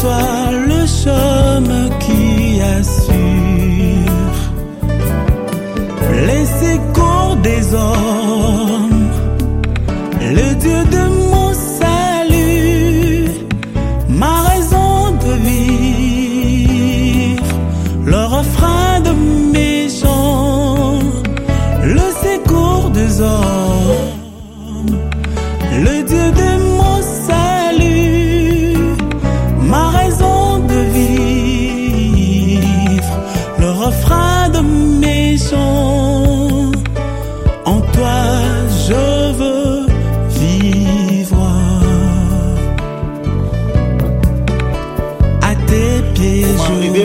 Toi 0.00 0.50
le 0.52 0.86
chemin 0.86 1.88
qui 2.00 2.60
assure. 2.60 3.14
Les 6.26 6.44
secours 6.46 7.36
des 7.42 7.74
hommes. 7.74 8.69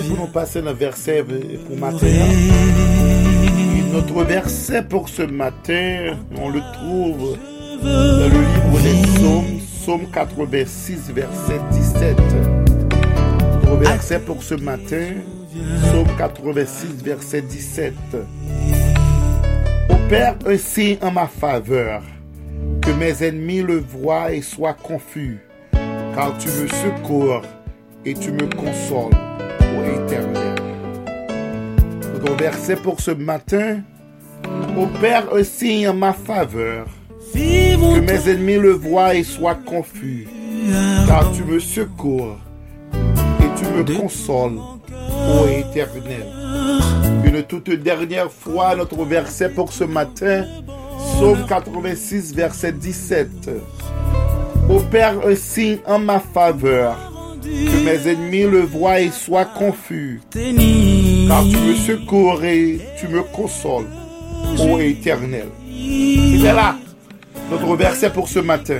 Viens. 0.01 0.09
pour 0.09 0.25
nous 0.25 0.31
passer 0.31 0.61
le 0.61 0.71
verset 0.71 1.23
pour 1.67 1.77
matin. 1.77 2.07
Notre 3.93 4.23
verset 4.23 4.83
pour 4.83 5.07
ce 5.07 5.21
matin, 5.21 6.17
on 6.37 6.49
le 6.49 6.59
trouve 6.73 7.37
dans 7.81 8.29
le 8.29 8.39
livre 8.39 8.81
des 8.83 9.01
psaumes, 9.07 9.59
psaume 9.81 10.07
86, 10.11 11.11
verset 11.13 11.59
17. 11.71 12.17
Notre 13.63 13.77
verset 13.77 14.19
pour 14.19 14.43
ce 14.43 14.55
matin, 14.55 15.13
psaume 15.83 16.07
86, 16.17 17.03
verset 17.03 17.41
17. 17.41 17.93
Opère 19.89 20.35
un 20.45 20.57
signe 20.57 20.97
en 21.01 21.11
ma 21.11 21.27
faveur, 21.27 22.01
que 22.81 22.91
mes 22.91 23.23
ennemis 23.23 23.61
le 23.61 23.77
voient 23.77 24.33
et 24.33 24.41
soient 24.41 24.73
confus, 24.73 25.39
car 25.71 26.37
tu 26.37 26.49
me 26.49 26.67
secours 26.67 27.41
et 28.05 28.13
tu 28.13 28.31
me 28.31 28.47
consoles, 28.55 29.15
Verset 32.33 32.75
pour 32.75 32.99
ce 32.99 33.11
matin, 33.11 33.81
opère 34.77 35.33
un 35.33 35.43
signe 35.43 35.87
en 35.87 35.93
ma 35.93 36.11
faveur, 36.13 36.85
que 37.33 37.99
mes 37.99 38.29
ennemis 38.29 38.57
le 38.57 38.71
voient 38.71 39.15
et 39.15 39.23
soient 39.23 39.55
confus, 39.55 40.27
car 41.07 41.31
tu 41.31 41.43
me 41.43 41.59
secours 41.59 42.37
et 42.93 43.47
tu 43.57 43.65
me 43.65 43.83
consoles, 43.99 44.59
ô 44.59 45.47
éternel. 45.47 46.25
Une 47.25 47.41
toute 47.43 47.71
dernière 47.71 48.31
fois, 48.31 48.75
notre 48.75 49.03
verset 49.05 49.49
pour 49.49 49.71
ce 49.71 49.85
matin, 49.85 50.45
Psaume 51.17 51.45
86, 51.47 52.35
verset 52.35 52.73
17. 52.73 53.49
Opère 54.69 55.25
un 55.25 55.35
signe 55.35 55.77
en 55.87 55.99
ma 55.99 56.19
faveur, 56.19 57.11
que 57.41 57.85
mes 57.85 58.11
ennemis 58.11 58.43
le 58.43 58.61
voient 58.61 58.99
et 58.99 59.11
soient 59.11 59.45
confus. 59.45 60.21
Car 61.27 61.43
tu 61.43 61.57
me 61.57 61.75
secours 61.75 62.43
et 62.43 62.79
tu 62.99 63.07
me 63.07 63.21
consoles, 63.23 63.87
ô 64.59 64.79
éternel. 64.79 65.47
C'est 65.67 66.53
là 66.53 66.75
notre 67.51 67.75
verset 67.75 68.09
pour 68.09 68.27
ce 68.27 68.39
matin. 68.39 68.79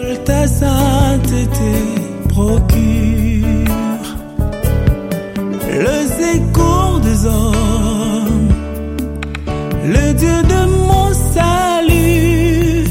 Seule 0.00 0.24
ta 0.24 0.46
sainteté 0.46 1.72
procure 2.28 3.46
le 5.68 5.98
secours 6.22 7.00
des 7.00 7.26
hommes, 7.26 8.48
le 9.84 10.12
Dieu 10.14 10.42
de 10.42 10.66
mon 10.86 11.12
salut, 11.34 12.84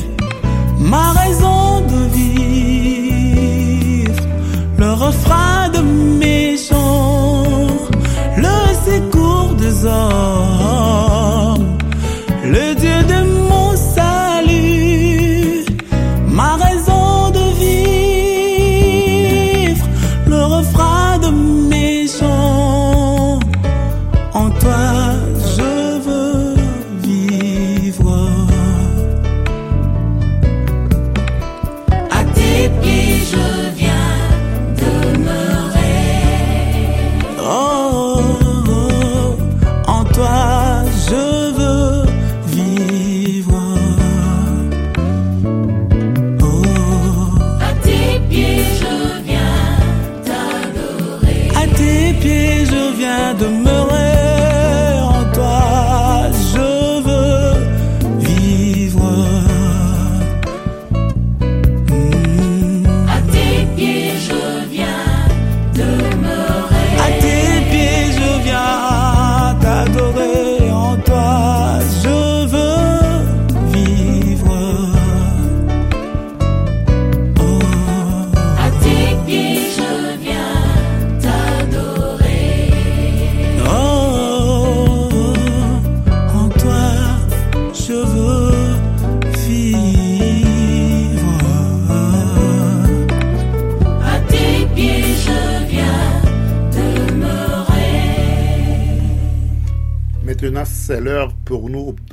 secours 9.85 10.54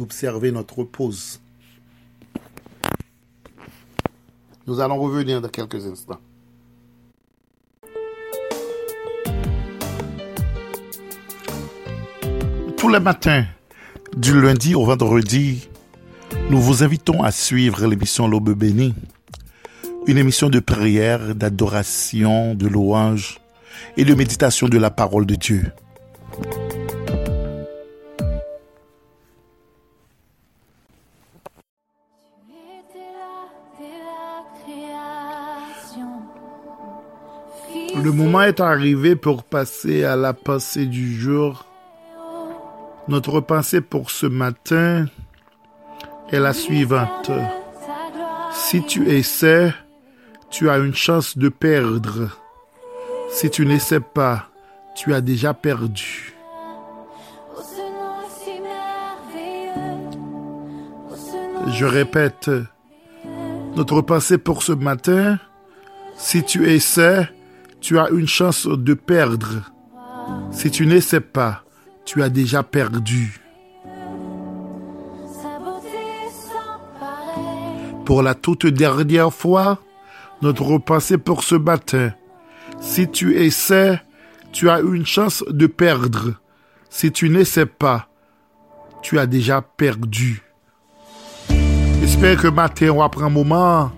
d'observer 0.02 0.50
notre 0.50 0.82
pause. 0.82 1.40
Nous 4.66 4.80
allons 4.80 4.98
revenir 4.98 5.40
dans 5.40 5.48
quelques 5.48 5.86
instants. 5.86 6.18
Tous 12.76 12.88
les 12.88 12.98
matins, 12.98 13.44
du 14.16 14.40
lundi 14.40 14.74
au 14.74 14.84
vendredi, 14.84 15.68
nous 16.50 16.60
vous 16.60 16.82
invitons 16.82 17.22
à 17.22 17.30
suivre 17.30 17.86
l'émission 17.86 18.26
L'Aube 18.26 18.54
bénie, 18.58 18.96
une 20.08 20.18
émission 20.18 20.48
de 20.48 20.58
prière, 20.58 21.36
d'adoration, 21.36 22.56
de 22.56 22.66
louange 22.66 23.38
et 23.96 24.04
de 24.04 24.14
méditation 24.14 24.68
de 24.68 24.78
la 24.78 24.90
parole 24.90 25.26
de 25.26 25.36
Dieu. 25.36 25.72
Le 37.94 38.10
moment 38.10 38.42
est 38.42 38.60
arrivé 38.60 39.16
pour 39.16 39.44
passer 39.44 40.04
à 40.04 40.16
la 40.16 40.32
pensée 40.32 40.86
du 40.86 41.14
jour. 41.14 41.66
Notre 43.08 43.40
pensée 43.40 43.80
pour 43.80 44.10
ce 44.10 44.26
matin 44.26 45.06
est 46.30 46.40
la 46.40 46.52
suivante. 46.52 47.30
Si 48.52 48.82
tu 48.84 49.10
essaies, 49.10 49.74
tu 50.50 50.70
as 50.70 50.78
une 50.78 50.94
chance 50.94 51.36
de 51.36 51.48
perdre. 51.48 52.30
Si 53.30 53.50
tu 53.50 53.66
n'essaies 53.66 54.00
pas, 54.00 54.48
tu 54.94 55.12
as 55.12 55.20
déjà 55.20 55.52
perdu. 55.54 56.34
Je 61.68 61.84
répète, 61.84 62.50
notre 63.76 64.00
pensée 64.00 64.38
pour 64.38 64.62
ce 64.62 64.72
matin, 64.72 65.38
si 66.16 66.42
tu 66.42 66.70
essaies, 66.70 67.28
tu 67.82 67.98
as 67.98 68.08
une 68.10 68.28
chance 68.28 68.66
de 68.66 68.94
perdre. 68.94 69.72
Si 70.52 70.70
tu 70.70 70.86
n'essaies 70.86 71.20
pas, 71.20 71.64
tu 72.04 72.22
as 72.22 72.28
déjà 72.28 72.62
perdu. 72.62 73.40
Pour 78.04 78.22
la 78.22 78.34
toute 78.34 78.66
dernière 78.66 79.32
fois, 79.32 79.78
notre 80.42 80.78
pensée 80.78 81.18
pour 81.18 81.42
ce 81.42 81.56
matin, 81.56 82.12
si 82.80 83.08
tu 83.08 83.36
essaies, 83.36 84.00
tu 84.52 84.70
as 84.70 84.80
une 84.80 85.06
chance 85.06 85.44
de 85.48 85.66
perdre. 85.66 86.34
Si 86.88 87.10
tu 87.10 87.30
n'essaies 87.30 87.66
pas, 87.66 88.08
tu 89.02 89.18
as 89.18 89.26
déjà 89.26 89.60
perdu. 89.60 90.42
J'espère 92.00 92.40
que 92.40 92.48
matin, 92.48 92.90
on 92.90 92.98
va 92.98 93.08
prendre 93.08 93.26
un 93.26 93.30
moment. 93.30 93.92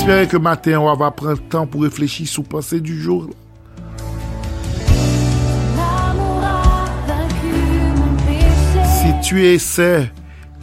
J'espère 0.00 0.28
que 0.28 0.38
matin, 0.38 0.80
on 0.80 0.96
va 0.96 1.10
prendre 1.10 1.32
le 1.32 1.38
temps 1.50 1.66
pour 1.66 1.82
réfléchir 1.82 2.26
sur 2.26 2.42
pensée 2.42 2.80
du 2.80 2.98
jour. 2.98 3.28
Si 8.86 9.28
tu 9.28 9.44
essaies, 9.44 10.10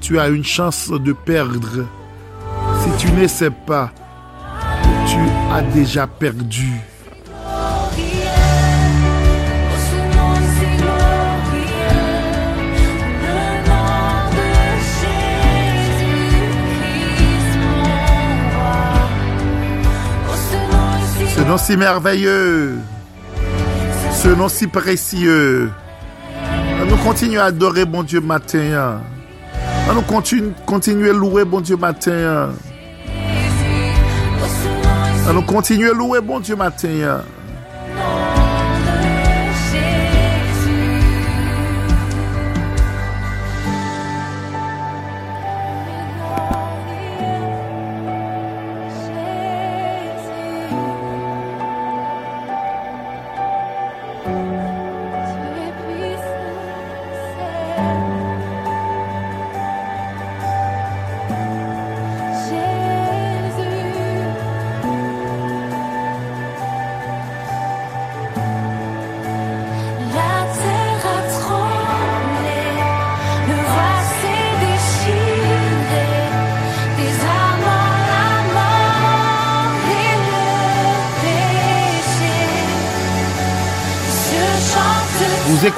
tu 0.02 0.20
as 0.20 0.30
une 0.30 0.44
chance 0.44 0.90
de 0.90 1.14
perdre. 1.14 1.86
Si 2.82 3.06
tu 3.06 3.12
n'essaies 3.12 3.52
pas, 3.52 3.92
tu 5.06 5.20
as 5.54 5.62
déjà 5.62 6.08
perdu. 6.08 6.72
Nom 21.48 21.58
si 21.58 21.78
merveilleux, 21.78 22.78
ce 24.12 24.28
nom 24.28 24.50
si 24.50 24.68
précieux. 24.68 25.72
Nous 26.90 26.98
continuons 26.98 27.42
à 27.42 27.46
adorer 27.46 27.86
bon 27.86 28.04
Dieu 28.04 28.20
matin. 28.20 29.02
Nous 29.94 30.02
continuons 30.66 31.10
à 31.10 31.14
louer 31.14 31.46
bon 31.46 31.62
Dieu 31.62 31.78
matin. 31.78 32.50
Nous 35.34 35.42
continuons 35.44 35.92
à 35.92 35.94
louer 35.94 36.22
bon 36.22 36.40
Dieu 36.40 36.56
matin. 36.56 37.22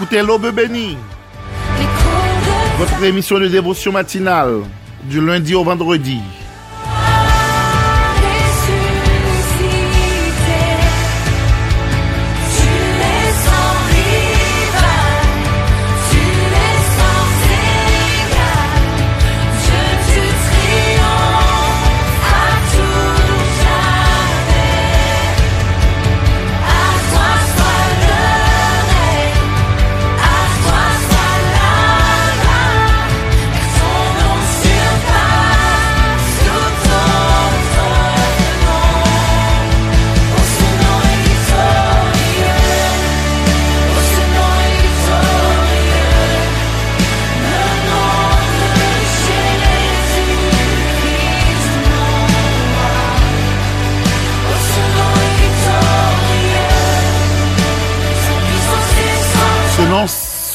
Écoutez 0.10 0.26
l'aube 0.26 0.52
bénie, 0.52 0.98
votre 2.80 3.04
émission 3.04 3.40
de 3.40 3.48
dévotion 3.48 3.92
matinale 3.92 4.62
du 5.04 5.24
lundi 5.24 5.54
au 5.54 5.64
vendredi. 5.64 6.20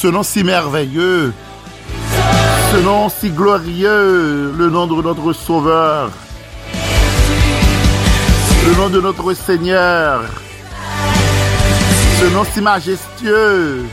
Ce 0.04 0.08
nom 0.10 0.22
si 0.22 0.44
merveilleux, 0.44 1.32
ce 2.70 2.76
nom 2.76 3.08
si 3.08 3.30
glorieux, 3.30 4.52
le 4.54 4.68
nom 4.68 4.86
de 4.86 5.00
notre 5.00 5.32
Sauveur, 5.32 6.10
le 8.66 8.76
nom 8.76 8.90
de 8.90 9.00
notre 9.00 9.32
Seigneur, 9.32 10.24
ce 12.20 12.26
nom 12.34 12.44
si 12.52 12.60
majestueux. 12.60 13.86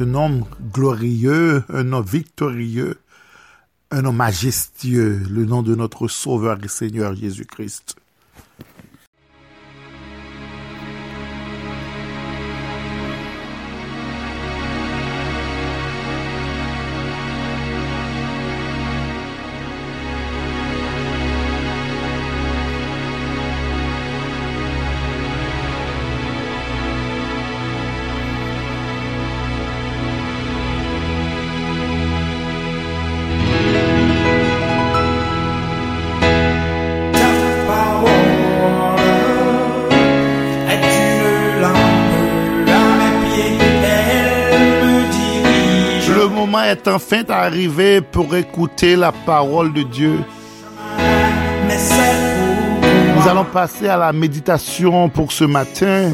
Un 0.00 0.14
homme 0.14 0.44
glorieux, 0.72 1.64
un 1.70 1.92
homme 1.92 2.04
victorieux, 2.04 3.00
un 3.90 4.04
homme 4.04 4.16
majestueux, 4.16 5.20
le 5.28 5.44
nom 5.44 5.62
de 5.62 5.74
notre 5.74 6.06
Sauveur 6.06 6.58
et 6.62 6.68
Seigneur 6.68 7.16
Jésus-Christ. 7.16 7.97
Est 46.68 46.86
enfin 46.86 47.22
arrivé 47.30 48.02
pour 48.02 48.36
écouter 48.36 48.94
la 48.94 49.10
parole 49.10 49.72
de 49.72 49.82
Dieu. 49.82 50.20
Nous 53.16 53.28
allons 53.28 53.44
passer 53.44 53.88
à 53.88 53.96
la 53.96 54.12
méditation 54.12 55.08
pour 55.08 55.32
ce 55.32 55.44
matin. 55.44 56.12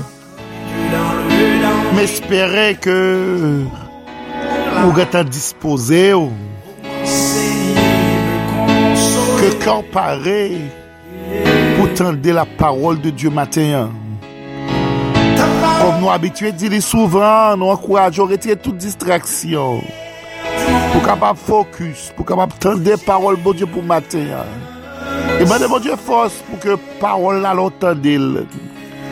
M'espérer 1.96 2.76
que 2.80 3.64
vous 4.82 5.00
êtes 5.00 5.28
disposé, 5.28 6.12
que 9.40 9.64
quand 9.64 9.84
paré 9.92 10.52
pour 11.76 11.92
tendre 11.94 12.32
la 12.32 12.46
parole 12.46 13.00
de 13.00 13.10
Dieu 13.10 13.30
matin. 13.30 13.90
Comme 15.80 16.00
nous 16.00 16.10
habitués 16.10 16.52
dire 16.52 16.80
souvent, 16.82 17.56
nous 17.56 17.66
encourageons 17.66 18.26
à 18.26 18.30
retirer 18.30 18.56
toute 18.56 18.76
distraction. 18.76 19.82
pou 20.94 21.02
kapap 21.02 21.38
fokus, 21.38 22.08
pou 22.14 22.26
kapap 22.26 22.52
tende 22.62 22.94
parol 23.02 23.36
bon 23.42 23.56
Diyo 23.58 23.66
pou 23.70 23.82
mater. 23.82 24.30
E 25.40 25.42
mwen 25.42 25.58
de 25.58 25.68
bon 25.70 25.82
Diyo 25.82 25.96
fos 25.98 26.36
pou 26.46 26.60
ke 26.62 26.76
parol 27.00 27.40
la 27.42 27.54
lon 27.58 27.74
tende 27.82 28.12
il. 28.14 28.28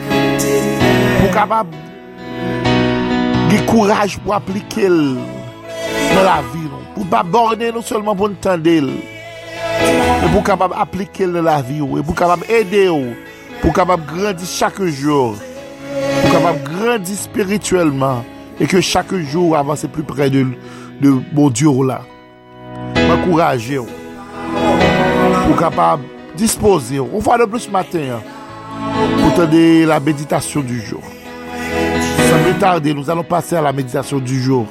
Pou 0.07 1.31
kapap 1.35 1.73
di 3.51 3.59
kouraj 3.67 4.15
pou 4.23 4.35
aplike 4.37 4.85
il 4.87 4.99
nan 6.13 6.23
la 6.23 6.37
vi 6.53 6.63
nou. 6.69 6.79
Pou 6.95 7.09
pa 7.11 7.23
borne 7.27 7.73
nou 7.73 7.83
solman 7.83 8.15
pou 8.15 8.31
tende 8.43 8.77
il. 8.79 8.91
E 9.83 10.29
pou 10.29 10.43
kapap 10.47 10.75
aplike 10.85 11.27
il 11.27 11.35
nan 11.35 11.49
la 11.49 11.59
vi 11.65 11.81
ou. 11.83 11.99
E 11.99 12.05
pou 12.05 12.15
kapap 12.15 12.47
ede 12.47 12.85
ou. 12.93 13.11
Pou 13.59 13.75
kapap 13.75 14.07
grandi 14.07 14.47
chak 14.47 14.79
jour. 14.87 15.35
Pou 15.89 16.31
kapap 16.31 16.63
grandi 16.69 17.19
spirituellement. 17.19 18.23
E 18.61 18.69
ke 18.69 18.79
chak 18.85 19.11
jour 19.33 19.57
avanse 19.59 19.89
plus 19.91 20.07
pre 20.07 20.29
de 20.31 20.47
lou. 20.47 20.71
de 21.03 21.11
bon 21.35 21.51
diyo 21.53 21.83
la. 21.85 22.01
Mwen 22.95 23.25
kouraje 23.25 23.81
ou. 23.81 23.89
Ou 25.49 25.57
kapab 25.59 26.03
dispose 26.39 26.99
ou. 27.01 27.09
Ou 27.11 27.23
fwa 27.23 27.37
de 27.41 27.49
plus 27.49 27.67
matin. 27.71 28.21
Ou 29.19 29.33
te 29.37 29.47
de 29.51 29.65
la 29.89 29.99
meditasyon 30.03 30.65
du 30.67 30.79
jour. 30.81 31.03
Sa 32.29 32.39
mwen 32.39 32.55
tarde, 32.61 32.95
nou 32.95 33.05
alon 33.11 33.27
pase 33.27 33.59
a 33.59 33.65
la 33.65 33.75
meditasyon 33.75 34.23
du 34.23 34.39
jour. 34.41 34.69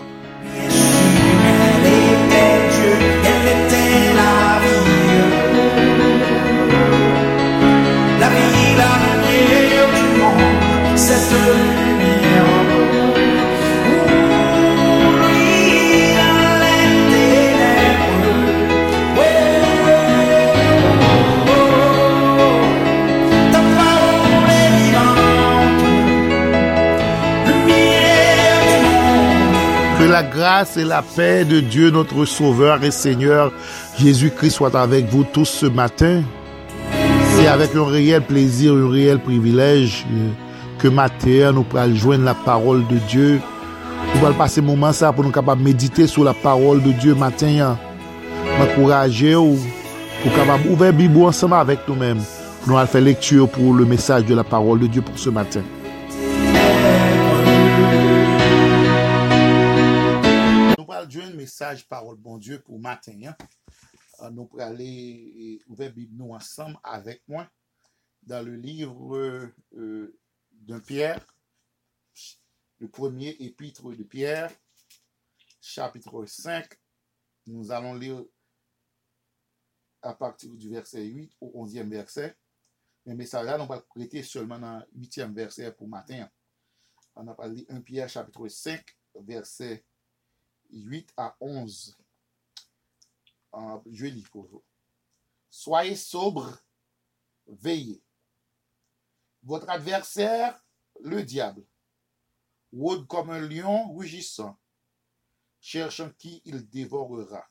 La 30.13 30.23
grâce 30.23 30.77
et 30.77 30.85
la 30.85 31.01
paix 31.01 31.47
de 31.47 31.61
Dieu, 31.61 31.91
notre 31.91 32.27
Sauveur 32.27 32.85
et 32.85 32.91
Seigneur 32.91 33.51
Jésus-Christ 33.99 34.51
soient 34.51 34.79
avec 34.79 35.07
vous 35.07 35.25
tous 35.25 35.47
ce 35.47 35.65
matin. 35.65 36.23
C'est 37.35 37.47
avec 37.47 37.75
un 37.75 37.87
réel 37.87 38.21
plaisir, 38.21 38.75
un 38.75 38.91
réel 38.91 39.21
privilège 39.21 40.05
euh, 40.13 40.29
que 40.79 40.89
matin 40.89 41.53
nous 41.53 41.63
pourrons 41.63 41.95
joindre 41.95 42.25
la 42.25 42.35
parole 42.35 42.87
de 42.89 42.97
Dieu. 43.09 43.41
Nous 44.15 44.27
allons 44.27 44.35
passer 44.35 44.61
un 44.61 44.65
moment 44.65 44.93
ça 44.93 45.15
pour 45.15 45.25
nous 45.25 45.31
capables 45.31 45.63
méditer 45.63 46.07
sur 46.07 46.25
la 46.25 46.35
parole 46.35 46.83
de 46.83 46.93
Dieu 46.93 47.15
matin. 47.15 47.79
M'encourager 48.59 49.35
ou 49.35 49.57
pour 50.23 50.35
capable 50.35 50.69
ouvrir 50.69 50.93
Bible 50.93 51.23
ensemble 51.23 51.55
avec 51.55 51.89
nous-mêmes. 51.89 52.21
Nous 52.67 52.77
allons 52.77 52.87
faire 52.87 53.01
lecture 53.01 53.49
pour 53.49 53.73
le 53.73 53.87
message 53.87 54.27
de 54.27 54.35
la 54.35 54.45
parole 54.45 54.79
de 54.79 54.89
Dieu 54.89 55.01
pour 55.01 55.19
ce 55.19 55.31
matin. 55.31 55.63
Un 61.21 61.35
message 61.35 61.87
parole 61.89 62.17
bon 62.17 62.39
Dieu 62.39 62.63
pour 62.63 62.79
matin. 62.81 63.19
hein. 63.27 63.37
Euh, 64.21 64.31
Nous 64.31 64.49
allons 64.55 64.65
aller 64.65 65.61
ouvrir 65.67 65.93
Bible 65.93 66.17
nous 66.17 66.33
ensemble 66.33 66.79
avec 66.83 67.23
moi 67.29 67.51
dans 68.23 68.43
le 68.45 68.55
livre 68.57 69.53
euh, 69.75 70.19
de 70.53 70.79
Pierre, 70.79 71.21
le 72.79 72.89
premier 72.89 73.31
épître 73.41 73.91
de 73.95 74.03
Pierre, 74.05 74.51
chapitre 75.61 76.25
5. 76.25 76.67
Nous 77.47 77.71
allons 77.71 77.95
lire 77.95 78.25
à 80.01 80.15
partir 80.15 80.55
du 80.55 80.71
verset 80.71 81.05
8 81.05 81.37
au 81.41 81.67
11e 81.67 81.91
verset. 81.91 82.37
Mais 83.05 83.15
message 83.15 83.45
là, 83.45 83.59
nous 83.59 83.71
allons 83.71 83.83
prêter 83.89 84.23
seulement 84.23 84.59
dans 84.59 84.79
le 84.79 85.01
8e 85.01 85.35
verset 85.35 85.73
pour 85.73 85.89
matin. 85.89 86.29
On 87.17 87.27
a 87.29 87.35
parlé 87.35 87.67
1 87.69 87.81
Pierre 87.83 88.09
chapitre 88.09 88.49
5, 88.49 88.83
verset 89.17 89.85
8 90.73 91.13
à 91.17 91.37
11. 91.41 91.97
Euh, 93.55 93.79
je 93.87 94.29
pour 94.31 94.47
vous. 94.47 94.65
Soyez 95.51 95.97
sobres, 95.97 96.59
veillez. 97.47 98.03
Votre 99.43 99.69
adversaire, 99.69 100.65
le 101.01 101.23
diable, 101.23 101.67
rôde 102.73 103.07
comme 103.07 103.31
un 103.31 103.41
lion 103.41 103.93
rugissant, 103.93 104.59
cherchant 105.61 106.11
qui 106.19 106.41
il 106.45 106.69
dévorera. 106.69 107.47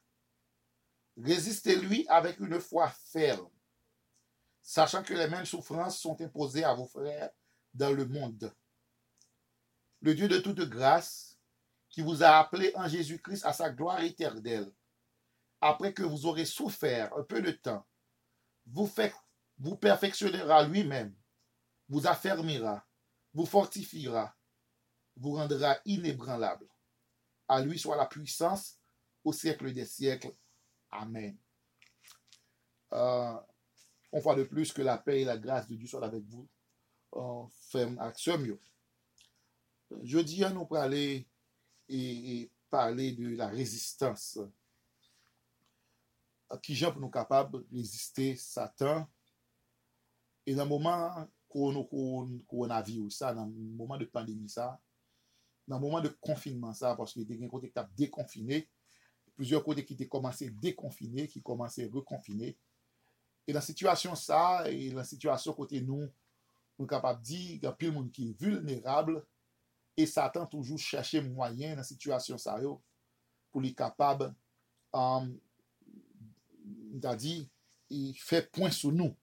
Résistez-lui 1.17 2.07
avec 2.07 2.39
une 2.39 2.59
foi 2.59 2.89
ferme, 2.89 3.49
sachant 4.63 5.03
que 5.03 5.13
les 5.13 5.27
mêmes 5.27 5.45
souffrances 5.45 5.99
sont 5.99 6.19
imposées 6.21 6.63
à 6.63 6.73
vos 6.73 6.87
frères 6.87 7.29
dans 7.73 7.91
le 7.91 8.05
monde. 8.05 8.53
Le 10.01 10.15
Dieu 10.15 10.27
de 10.27 10.39
toute 10.39 10.61
grâce, 10.61 11.30
qui 11.91 12.01
vous 12.01 12.23
a 12.23 12.39
appelé 12.39 12.71
en 12.75 12.87
Jésus-Christ 12.87 13.45
à 13.45 13.53
sa 13.53 13.69
gloire 13.69 14.01
éternelle, 14.01 14.71
après 15.59 15.93
que 15.93 16.03
vous 16.03 16.25
aurez 16.25 16.45
souffert 16.45 17.13
un 17.15 17.23
peu 17.23 17.41
de 17.41 17.51
temps, 17.51 17.85
vous, 18.65 18.87
fait, 18.87 19.13
vous 19.59 19.75
perfectionnera 19.75 20.63
lui-même, 20.63 21.13
vous 21.89 22.07
affermira, 22.07 22.87
vous 23.33 23.45
fortifiera, 23.45 24.35
vous 25.17 25.33
rendra 25.33 25.77
inébranlable. 25.85 26.67
À 27.47 27.61
lui 27.61 27.77
soit 27.77 27.97
la 27.97 28.05
puissance 28.05 28.79
au 29.23 29.33
siècle 29.33 29.73
des 29.73 29.85
siècles. 29.85 30.33
Amen. 30.89 31.37
Euh, 32.93 33.37
on 34.13 34.19
voit 34.19 34.35
de 34.35 34.43
plus 34.43 34.71
que 34.71 34.81
la 34.81 34.97
paix 34.97 35.21
et 35.21 35.25
la 35.25 35.37
grâce 35.37 35.67
de 35.67 35.75
Dieu 35.75 35.87
soient 35.87 36.05
avec 36.05 36.23
vous. 36.23 36.47
On 37.11 37.49
fait 37.69 37.87
action 37.99 38.37
mieux. 38.37 38.59
Jeudi, 40.03 40.43
nous 40.53 40.65
pour 40.65 40.77
aller 40.77 41.27
et, 41.91 42.51
parler 42.69 43.11
de 43.11 43.35
la 43.35 43.47
résistance. 43.47 44.39
Qui 46.61 46.73
gens 46.73 46.91
pour 46.91 47.01
nous 47.01 47.09
capables 47.09 47.63
de 47.63 47.67
résister 47.75 48.35
Satan? 48.37 49.09
Et 50.45 50.55
dans 50.55 50.63
le 50.63 50.69
moment 50.69 51.27
qu'on 51.49 51.85
coronavirus, 52.47 53.17
ça, 53.17 53.33
dans 53.33 53.45
le 53.45 53.51
moment 53.51 53.97
de 53.97 54.05
pandémie, 54.05 54.47
ça, 54.49 54.79
dans 55.67 55.77
le 55.77 55.81
moment 55.81 56.01
de 56.01 56.09
confinement, 56.21 56.73
ça, 56.73 56.95
parce 56.95 57.13
que 57.13 57.19
des 57.21 57.47
côtés 57.47 57.69
qui 57.69 57.77
étaient 57.77 57.87
déconfinés, 57.95 58.69
plusieurs 59.35 59.63
côtés 59.63 59.85
qui 59.85 59.93
étaient 59.93 60.07
commencé 60.07 60.47
à 60.47 60.51
déconfiner, 60.51 61.27
qui 61.27 61.41
commençaient 61.41 61.89
à 61.89 61.91
reconfiner. 61.91 62.57
Et 63.47 63.53
dans 63.53 63.57
la 63.57 63.65
situation 63.65 64.15
ça, 64.15 64.69
et 64.69 64.89
dans 64.89 64.97
la 64.97 65.03
situation 65.03 65.53
côté 65.53 65.81
nous, 65.81 65.97
nous 66.01 66.11
sommes 66.77 66.87
capables 66.87 67.21
de 67.21 67.67
et 69.97 70.05
Satan 70.05 70.45
toujours 70.45 70.79
chercher 70.79 71.21
moyen 71.21 71.71
dans 71.71 71.77
la 71.77 71.83
situation 71.83 72.37
ça 72.37 72.59
yo, 72.61 72.81
pour 73.51 73.61
les 73.61 73.73
capable 73.73 74.33
um, 74.93 75.37
dit 77.17 77.49
il 77.89 78.15
fait 78.15 78.49
point 78.51 78.71
sur 78.71 78.91
nous. 78.91 79.15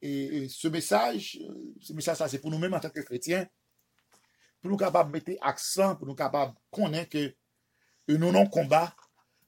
Et, 0.00 0.48
ce 0.48 0.68
message, 0.68 1.40
ce 1.80 1.92
message 1.92 2.18
ça 2.18 2.28
c'est 2.28 2.38
pour 2.38 2.50
nous-mêmes 2.50 2.74
en 2.74 2.80
tant 2.80 2.90
que 2.90 3.00
chrétiens, 3.00 3.48
pour 4.60 4.70
nous 4.70 4.76
capables 4.76 5.10
de 5.10 5.12
mettre 5.12 5.32
accent, 5.40 5.96
pour 5.96 6.06
nous 6.06 6.14
capables 6.14 6.54
de 6.54 6.58
connaître 6.70 7.10
que 7.10 7.34
nous 8.08 8.32
non 8.32 8.46
combat, 8.46 8.94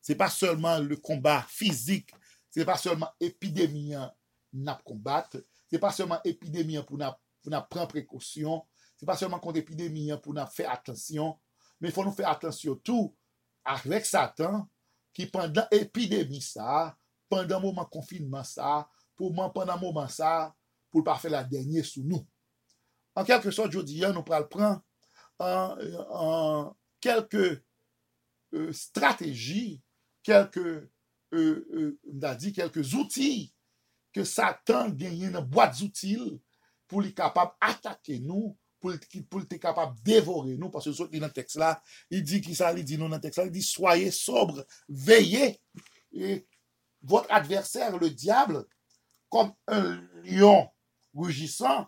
c'est 0.01 0.17
pas 0.17 0.31
seulement 0.31 0.79
le 0.79 0.97
combat 0.97 1.45
physique, 1.49 2.11
c'est 2.49 2.65
pas 2.65 2.77
seulement 2.77 3.11
épidémie 3.21 3.95
n'a 4.53 4.81
combattre, 4.85 5.45
c'est 5.69 5.79
pas 5.79 5.93
seulement 5.93 6.21
épidémie 6.25 6.83
pour 6.83 6.99
n'a 6.99 7.19
pour 7.43 7.51
n'a 7.51 7.61
c'est 9.01 9.07
pas 9.07 9.17
seulement 9.17 9.39
contre 9.39 9.61
épidémie 9.61 10.13
pour 10.23 10.35
n'a 10.35 10.47
faire 10.47 10.71
attention, 10.71 11.39
mais 11.81 11.89
il 11.89 11.95
faut 11.95 12.05
nous 12.05 12.13
faire 12.13 12.29
attention 12.29 12.75
tout 12.77 13.17
avec 13.65 14.05
Satan 14.05 14.69
qui 15.15 15.25
pendant 15.25 15.67
épidémie 15.71 16.43
ça, 16.43 16.95
pendant 17.27 17.63
moment 17.63 17.87
confinement 17.87 18.45
ça, 18.45 18.87
pendant 19.17 19.79
moment 19.79 20.07
ça, 20.07 20.55
pour 20.91 21.03
pas 21.03 21.17
faire 21.17 21.31
la 21.31 21.45
dernière 21.45 21.83
sous 21.83 22.05
nous. 22.05 22.27
En 23.15 23.25
quelque 23.25 23.51
sorte, 23.51 23.73
je 23.73 23.81
dis, 23.81 24.03
nous 24.03 24.23
prenons 24.23 24.83
en, 25.39 26.77
quelques 27.01 27.65
euh, 28.53 28.71
stratégies, 28.71 29.81
quelques, 30.23 30.59
euh, 30.59 30.91
euh, 31.33 31.99
a 32.23 32.37
quelques 32.37 32.93
outils 32.93 33.55
que 34.13 34.25
Satan 34.25 34.91
gagne 34.91 35.31
dans 35.31 35.41
boîte 35.41 35.79
d'outils 35.79 36.39
pour 36.87 37.03
être 37.03 37.15
capable 37.15 37.53
d'attaquer 37.63 38.21
nous, 38.21 38.59
pour 38.81 38.93
pour 39.29 39.41
être 39.43 39.57
capable 39.57 39.97
de 39.99 40.03
dévorer 40.03 40.57
nous, 40.57 40.71
parce 40.71 40.87
que 40.87 40.93
ce 40.93 41.03
dans 41.05 41.27
le 41.27 41.33
texte 41.33 41.57
là, 41.57 41.83
il 42.11 42.23
dit 42.25 42.41
qui 42.41 42.55
ça, 42.55 42.73
il 42.73 42.85
dit 42.85 42.99
non 42.99 43.09
dans 43.09 43.17
le 43.17 43.21
texte 43.21 43.39
là, 43.39 43.45
il 43.45 43.51
dit 43.51 43.63
soyez 43.63 44.11
sobre, 44.11 44.67
veillez, 44.89 45.61
et 46.13 46.47
votre 47.03 47.33
adversaire, 47.33 47.97
le 47.99 48.11
diable, 48.11 48.67
comme 49.29 49.53
un 49.69 50.03
lion 50.25 50.69
rugissant, 51.15 51.87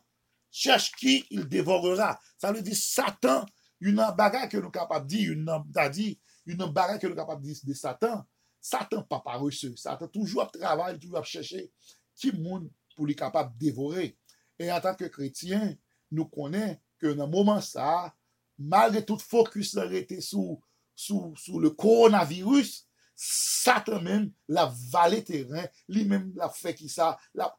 cherche 0.51 0.93
qui 0.93 1.25
il 1.31 1.49
dévorera. 1.49 2.21
Ça 2.39 2.53
veut 2.53 2.63
dire 2.63 2.77
Satan, 2.77 3.45
une 3.81 3.97
bagarre 4.17 4.49
que 4.49 4.59
nous 4.59 4.71
de 4.71 5.07
dire, 5.07 5.33
une, 5.33 5.91
dit, 5.91 6.21
une 6.47 6.67
bagarre 6.67 6.99
que 6.99 7.07
nous 7.07 7.15
de 7.15 7.41
dire 7.41 7.57
de 7.65 7.75
Satan, 7.75 8.25
Satan 8.61 9.03
pas 9.03 9.21
paresseux. 9.21 9.75
Satan 9.77 10.07
toujours 10.09 10.51
travaille, 10.51 10.99
toujours 10.99 11.25
chercher 11.25 11.73
qui 12.15 12.33
monde 12.33 12.71
pour 12.95 13.07
lui 13.07 13.17
capable 13.17 13.53
de 13.55 13.67
dévorer. 13.67 14.17
Et 14.59 14.71
en 14.71 14.81
tant 14.81 14.95
que 14.95 15.07
chrétien, 15.07 15.75
nous 16.13 16.27
connaissons 16.27 16.79
que 16.99 17.09
dans 17.09 17.27
le 17.27 17.33
moment 17.33 17.61
ça, 17.61 18.15
malgré 18.59 19.05
tout 19.05 19.19
focus 19.19 19.77
arrêté 19.77 20.21
sous, 20.21 20.63
sous, 20.95 21.35
le 21.59 21.71
coronavirus, 21.71 22.87
Satan 23.17 24.01
même 24.01 24.33
la 24.49 24.73
valé 24.91 25.23
terrain, 25.25 25.65
lui-même 25.89 26.33
la 26.37 26.49
fait 26.49 26.75
qui 26.75 26.89
ça, 26.89 27.19
l'a 27.35 27.55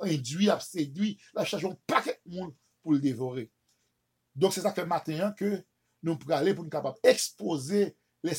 induit, 0.00 0.46
l'a 0.46 0.60
séduit, 0.60 1.18
l'a 1.34 1.44
cherché 1.44 1.66
un 1.66 1.76
paquet 1.86 2.20
de 2.26 2.34
monde 2.34 2.54
pour 2.82 2.92
le 2.92 2.98
dévorer. 2.98 3.50
Donc 4.34 4.52
c'est 4.52 4.60
ça 4.60 4.72
que 4.72 4.80
maintenant 4.80 5.32
que 5.32 5.64
nous 6.02 6.16
pouvons 6.16 6.34
aller 6.34 6.54
pour 6.54 6.64
nous 6.64 6.70
capables 6.70 6.98
exposer 7.02 7.96
les 8.22 8.34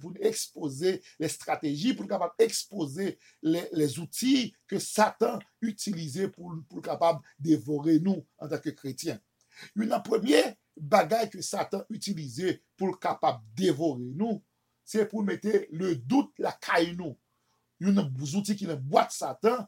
pour 0.00 0.12
nous 0.12 0.20
exposer 0.20 1.02
les 1.18 1.28
stratégies, 1.28 1.94
pour 1.94 2.04
nous 2.04 2.08
capables 2.08 2.34
exposer 2.38 3.18
les, 3.42 3.68
les 3.72 3.98
outils 3.98 4.54
que 4.66 4.78
Satan 4.78 5.38
utilisait 5.60 6.28
pour, 6.28 6.54
pour 6.68 6.82
capable 6.82 7.20
dévorer 7.38 7.98
nous 8.00 8.26
en 8.38 8.48
tant 8.48 8.58
que 8.58 8.70
chrétiens. 8.70 9.20
Une 9.76 9.96
première 10.04 10.54
bagaille 10.76 11.30
que 11.30 11.40
Satan 11.40 11.84
utilisait 11.90 12.62
pour 12.76 12.98
capable 12.98 13.40
dévorer 13.54 14.12
nous, 14.14 14.42
c'est 14.84 15.06
pour 15.06 15.22
mettre 15.22 15.48
le 15.70 15.96
doute 15.96 16.32
la 16.38 16.52
caille 16.52 16.96
nous. 16.96 17.18
Une 17.80 17.98
outil 18.34 18.56
qui 18.56 18.64
est 18.64 18.76
boîte 18.76 19.12
Satan, 19.12 19.66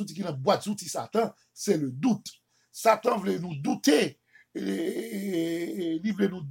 outil 0.00 0.20
est 0.22 0.32
boîte 0.32 0.66
outils 0.66 0.88
Satan, 0.88 1.32
c'est 1.52 1.76
le 1.76 1.90
doute. 1.90 2.30
Satan 2.70 3.18
voulait 3.18 3.38
nous 3.38 3.54
douter, 3.56 4.18
et, 4.54 6.00
il 6.02 6.12
voulait 6.12 6.28
nous 6.28 6.42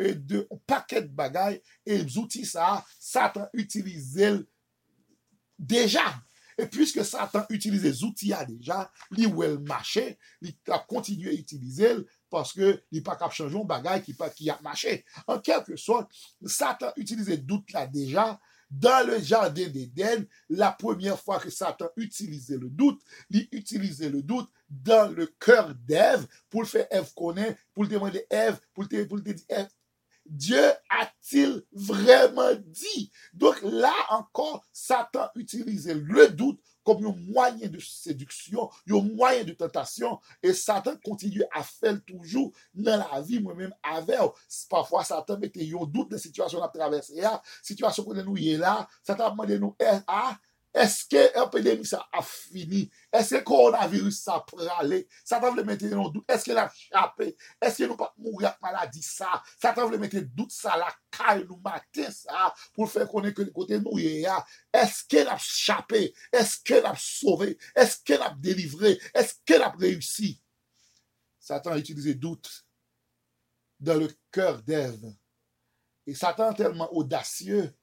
et 0.00 0.14
de 0.14 0.48
un 0.50 0.56
paquet 0.66 1.02
de 1.02 1.08
bagailles, 1.08 1.60
et 1.84 1.98
les 1.98 2.18
outils 2.18 2.46
ça, 2.46 2.84
Satan 2.98 3.46
utilisait 3.52 4.40
déjà. 5.58 6.02
Et 6.56 6.66
puisque 6.66 7.04
Satan 7.04 7.44
utilise 7.50 7.84
les 7.84 8.02
outils 8.02 8.28
là 8.28 8.44
déjà, 8.44 8.90
lui 9.10 9.26
où 9.26 9.42
elle 9.42 9.58
marchait, 9.60 10.18
il 10.40 10.54
a 10.68 10.78
continué 10.78 11.30
à 11.30 11.32
utiliser 11.32 11.94
parce 12.28 12.52
que 12.52 12.82
il 12.90 13.02
pas 13.02 13.12
capable 13.12 13.32
changer 13.32 13.58
un 13.58 13.64
bagage 13.64 14.02
qui 14.02 14.14
pas 14.14 14.30
qui 14.30 14.48
a 14.50 14.58
marché. 14.62 15.04
En 15.26 15.38
quelque 15.38 15.76
sorte, 15.76 16.10
Satan 16.44 16.92
utilisait 16.96 17.38
doute 17.38 17.70
là 17.72 17.86
déjà 17.86 18.40
dans 18.70 19.04
le 19.06 19.18
jardin 19.18 19.68
d'Éden, 19.68 20.26
la 20.48 20.70
première 20.70 21.18
fois 21.18 21.40
que 21.40 21.50
Satan 21.50 21.88
utilisait 21.96 22.56
le 22.56 22.70
doute, 22.70 23.00
il 23.30 23.48
utilisait 23.50 24.10
le 24.10 24.22
doute 24.22 24.48
dans 24.68 25.12
le 25.12 25.26
cœur 25.26 25.74
d'Ève 25.74 26.26
pour 26.48 26.66
faire 26.66 26.86
Ève 26.90 27.12
connaître, 27.14 27.58
pour 27.74 27.88
demander 27.88 28.24
Ève, 28.30 28.60
pour 28.72 28.84
le 28.88 29.08
pour 29.08 29.16
le 29.16 29.24
dire 29.24 29.34
Ève, 29.48 29.68
Dieu 30.30 30.62
a-t-il 30.88 31.62
vraiment 31.72 32.54
dit? 32.66 33.10
Donc 33.34 33.60
là 33.62 33.92
encore, 34.10 34.64
Satan 34.72 35.28
utilisait 35.34 35.94
le 35.94 36.28
doute 36.28 36.60
comme 36.84 37.04
un 37.04 37.14
moyen 37.32 37.68
de 37.68 37.78
séduction, 37.80 38.70
un 38.88 39.02
moyen 39.02 39.44
de 39.44 39.52
tentation, 39.52 40.20
et 40.42 40.52
Satan 40.52 40.92
continue 41.04 41.42
à 41.52 41.62
faire 41.62 41.98
toujours 42.04 42.52
dans 42.72 42.96
la 43.12 43.20
vie, 43.20 43.40
moi-même, 43.40 43.74
avec. 43.82 44.18
Parfois, 44.68 45.04
Satan 45.04 45.38
mettait 45.38 45.68
un 45.74 45.84
doute 45.84 46.12
de 46.12 46.16
situation 46.16 46.62
à 46.62 46.68
traverser, 46.68 47.20
la 47.20 47.42
situation 47.62 48.04
que 48.04 48.14
nous 48.22 48.36
est 48.36 48.56
là, 48.56 48.88
Satan 49.02 49.30
demandé 49.30 49.58
nous, 49.58 49.76
ah, 50.06 50.38
est-ce 50.72 51.04
que 51.06 51.16
l'épidémie 51.16 51.84
ça 51.84 52.08
a 52.12 52.22
fini? 52.22 52.90
Est-ce 53.12 53.30
que 53.30 53.34
le 53.36 53.42
coronavirus 53.42 54.22
ça 54.22 54.34
a 54.34 54.40
pralé? 54.40 55.08
Satan 55.24 55.50
voulait 55.50 55.64
mettre 55.64 55.84
un 55.86 56.08
doute? 56.08 56.24
Est-ce 56.28 56.44
qu'il 56.44 56.56
a 56.56 56.72
échappé? 56.72 57.36
Est-ce 57.60 57.78
que 57.78 57.88
nous 57.88 57.96
pas 57.96 58.14
mourir 58.16 58.48
avec 58.48 58.62
maladie 58.62 59.02
ça? 59.02 59.42
Satan 59.60 59.86
voulait 59.86 59.98
mettre 59.98 60.20
doute 60.20 60.52
ça 60.52 60.76
la 60.76 60.92
caille 61.10 61.44
nous 61.48 61.58
matin 61.58 62.10
ça 62.10 62.54
pour 62.72 62.90
faire 62.90 63.08
connaître 63.08 63.36
que 63.36 63.42
le 63.42 63.50
côté 63.50 63.80
nous. 63.80 63.98
Est-ce 63.98 65.04
qu'elle 65.08 65.28
a 65.28 65.36
échappé? 65.36 66.14
Est-ce 66.32 66.62
qu'elle 66.62 66.86
a 66.86 66.94
sauvé? 66.96 67.58
Est-ce 67.74 67.98
qu'elle 68.04 68.22
a 68.22 68.30
délivré? 68.38 69.00
Est-ce 69.12 69.34
qu'elle 69.44 69.62
a 69.62 69.70
réussi? 69.70 70.40
Satan 71.40 71.72
a 71.72 71.78
utilisé 71.78 72.14
doute 72.14 72.64
dans 73.80 73.98
le 73.98 74.08
cœur 74.30 74.62
d'Ève. 74.62 75.12
Et 76.06 76.14
Satan 76.14 76.52
tellement 76.52 76.92
audacieux 76.94 77.74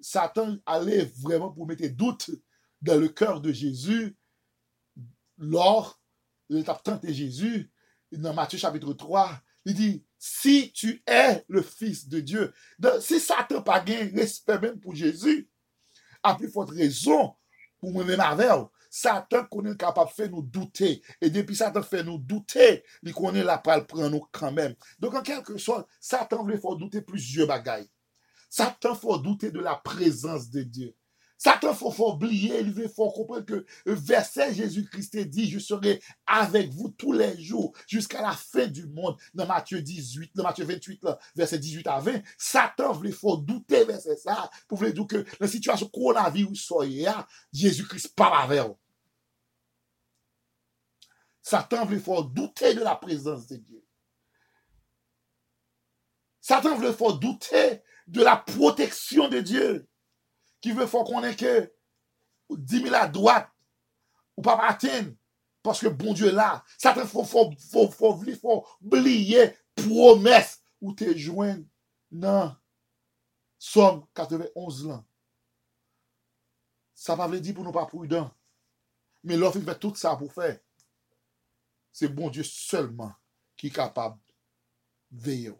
Satan 0.00 0.56
allait 0.66 1.10
vraiment 1.18 1.50
pour 1.50 1.66
mettre 1.66 1.86
doute 1.88 2.30
dans 2.82 2.98
le 2.98 3.08
cœur 3.08 3.40
de 3.40 3.52
Jésus 3.52 4.16
lors 5.38 6.00
de 6.48 6.56
l'étape 6.56 6.82
tenté 6.82 7.14
Jésus, 7.14 7.70
dans 8.12 8.34
Matthieu 8.34 8.58
chapitre 8.58 8.92
3, 8.92 9.40
il 9.64 9.74
dit, 9.74 10.04
si 10.18 10.72
tu 10.72 11.02
es 11.06 11.44
le 11.48 11.62
Fils 11.62 12.08
de 12.08 12.20
Dieu, 12.20 12.52
si 13.00 13.20
Satan 13.20 13.62
pas 13.62 13.80
gain 13.80 14.10
respect 14.14 14.58
même 14.58 14.80
pour 14.80 14.94
Jésus, 14.94 15.48
a 16.22 16.34
plus 16.34 16.50
forte 16.50 16.70
raison 16.70 17.34
pour 17.78 17.92
moi-même 17.92 18.20
avec. 18.20 18.50
Satan 18.90 19.44
connaît 19.44 19.76
capable 19.76 20.10
de 20.10 20.14
faire 20.14 20.30
nous 20.30 20.42
douter. 20.42 21.00
Et 21.20 21.30
depuis 21.30 21.54
Satan 21.54 21.82
fait 21.82 22.02
nous 22.02 22.18
douter, 22.18 22.84
il 23.04 23.14
connaît 23.14 23.44
la 23.44 23.58
parole 23.58 23.86
prend 23.86 24.10
nous 24.10 24.26
quand 24.32 24.50
même. 24.50 24.74
Donc 24.98 25.14
en 25.14 25.22
quelque 25.22 25.56
sorte, 25.58 25.88
Satan 26.00 26.42
voulait 26.42 26.58
faire 26.58 26.74
douter 26.74 27.00
plusieurs 27.00 27.46
bagailles. 27.46 27.88
Satan 28.50 28.96
faut 28.96 29.16
douter 29.16 29.52
de 29.52 29.60
la 29.60 29.76
présence 29.76 30.50
de 30.50 30.62
Dieu. 30.62 30.94
Satan 31.38 31.72
faut, 31.72 31.90
faut 31.90 32.12
oublier, 32.12 32.60
il 32.60 32.88
faut 32.90 33.10
comprendre 33.10 33.46
que 33.46 33.64
le 33.86 33.94
verset 33.94 34.52
Jésus-Christ 34.52 35.16
dit, 35.16 35.48
je 35.48 35.58
serai 35.58 36.02
avec 36.26 36.70
vous 36.70 36.90
tous 36.90 37.12
les 37.12 37.40
jours 37.40 37.72
jusqu'à 37.86 38.20
la 38.20 38.32
fin 38.32 38.66
du 38.66 38.86
monde. 38.86 39.16
Dans 39.32 39.46
Matthieu 39.46 39.80
18, 39.80 40.32
dans 40.34 40.42
Matthieu 40.42 40.66
28, 40.66 41.02
là, 41.04 41.18
verset 41.34 41.58
18 41.58 41.86
à 41.86 42.00
20, 42.00 42.20
Satan 42.36 42.92
voulait 42.92 43.12
faut 43.12 43.38
douter 43.38 43.84
verset 43.84 44.16
ça, 44.16 44.50
pour 44.68 44.76
vous 44.76 44.90
dire 44.90 45.06
que 45.06 45.24
la 45.38 45.48
situation 45.48 45.88
coronavirus 45.88 46.60
soyez 46.60 47.08
Jésus-Christ 47.54 48.14
parle 48.14 48.42
avec 48.42 48.66
vous. 48.66 48.76
Satan 51.40 51.86
voulait 51.86 52.00
faut 52.00 52.22
douter 52.22 52.74
de 52.74 52.80
la 52.80 52.96
présence 52.96 53.46
de 53.46 53.56
Dieu. 53.56 53.82
Satan 56.42 56.74
voulait 56.74 56.92
faut 56.92 57.12
douter 57.14 57.80
de 58.10 58.22
la 58.22 58.36
protection 58.36 59.28
de 59.28 59.40
Dieu. 59.40 59.88
Qui 60.60 60.72
veut 60.72 60.86
faire 60.86 61.04
qu'on 61.04 61.24
ait 61.24 61.36
que 61.36 61.72
10 62.50 62.82
000 62.82 62.94
à 62.94 63.06
droite, 63.06 63.48
ou 64.36 64.42
pas 64.42 64.58
atteindre, 64.66 65.12
parce 65.62 65.80
que 65.80 65.88
bon 65.88 66.12
Dieu 66.12 66.30
là. 66.30 66.64
Satan 66.78 67.06
faut, 67.06 67.24
faut, 67.24 67.52
faut, 67.58 67.88
faut, 67.90 68.16
faut, 68.16 68.34
faut 68.34 68.66
oublier 68.82 69.54
promesse 69.74 70.62
ou 70.80 70.92
te 70.92 71.16
joindre 71.16 71.64
dans 72.10 72.54
Somme 73.58 74.06
91 74.14 74.86
là. 74.86 75.04
Ça 76.94 77.14
va 77.14 77.28
veut 77.28 77.40
dire 77.40 77.54
pour 77.54 77.64
nous 77.64 77.72
pas 77.72 77.86
prudents. 77.86 78.30
Mais 79.22 79.36
l'offre, 79.36 79.60
fait 79.60 79.78
tout 79.78 79.94
ça 79.94 80.16
pour 80.16 80.32
faire. 80.32 80.58
C'est 81.92 82.08
bon 82.08 82.30
Dieu 82.30 82.42
seulement 82.42 83.12
qui 83.56 83.68
est 83.68 83.70
capable 83.70 84.18
de 85.10 85.22
veiller. 85.22 85.54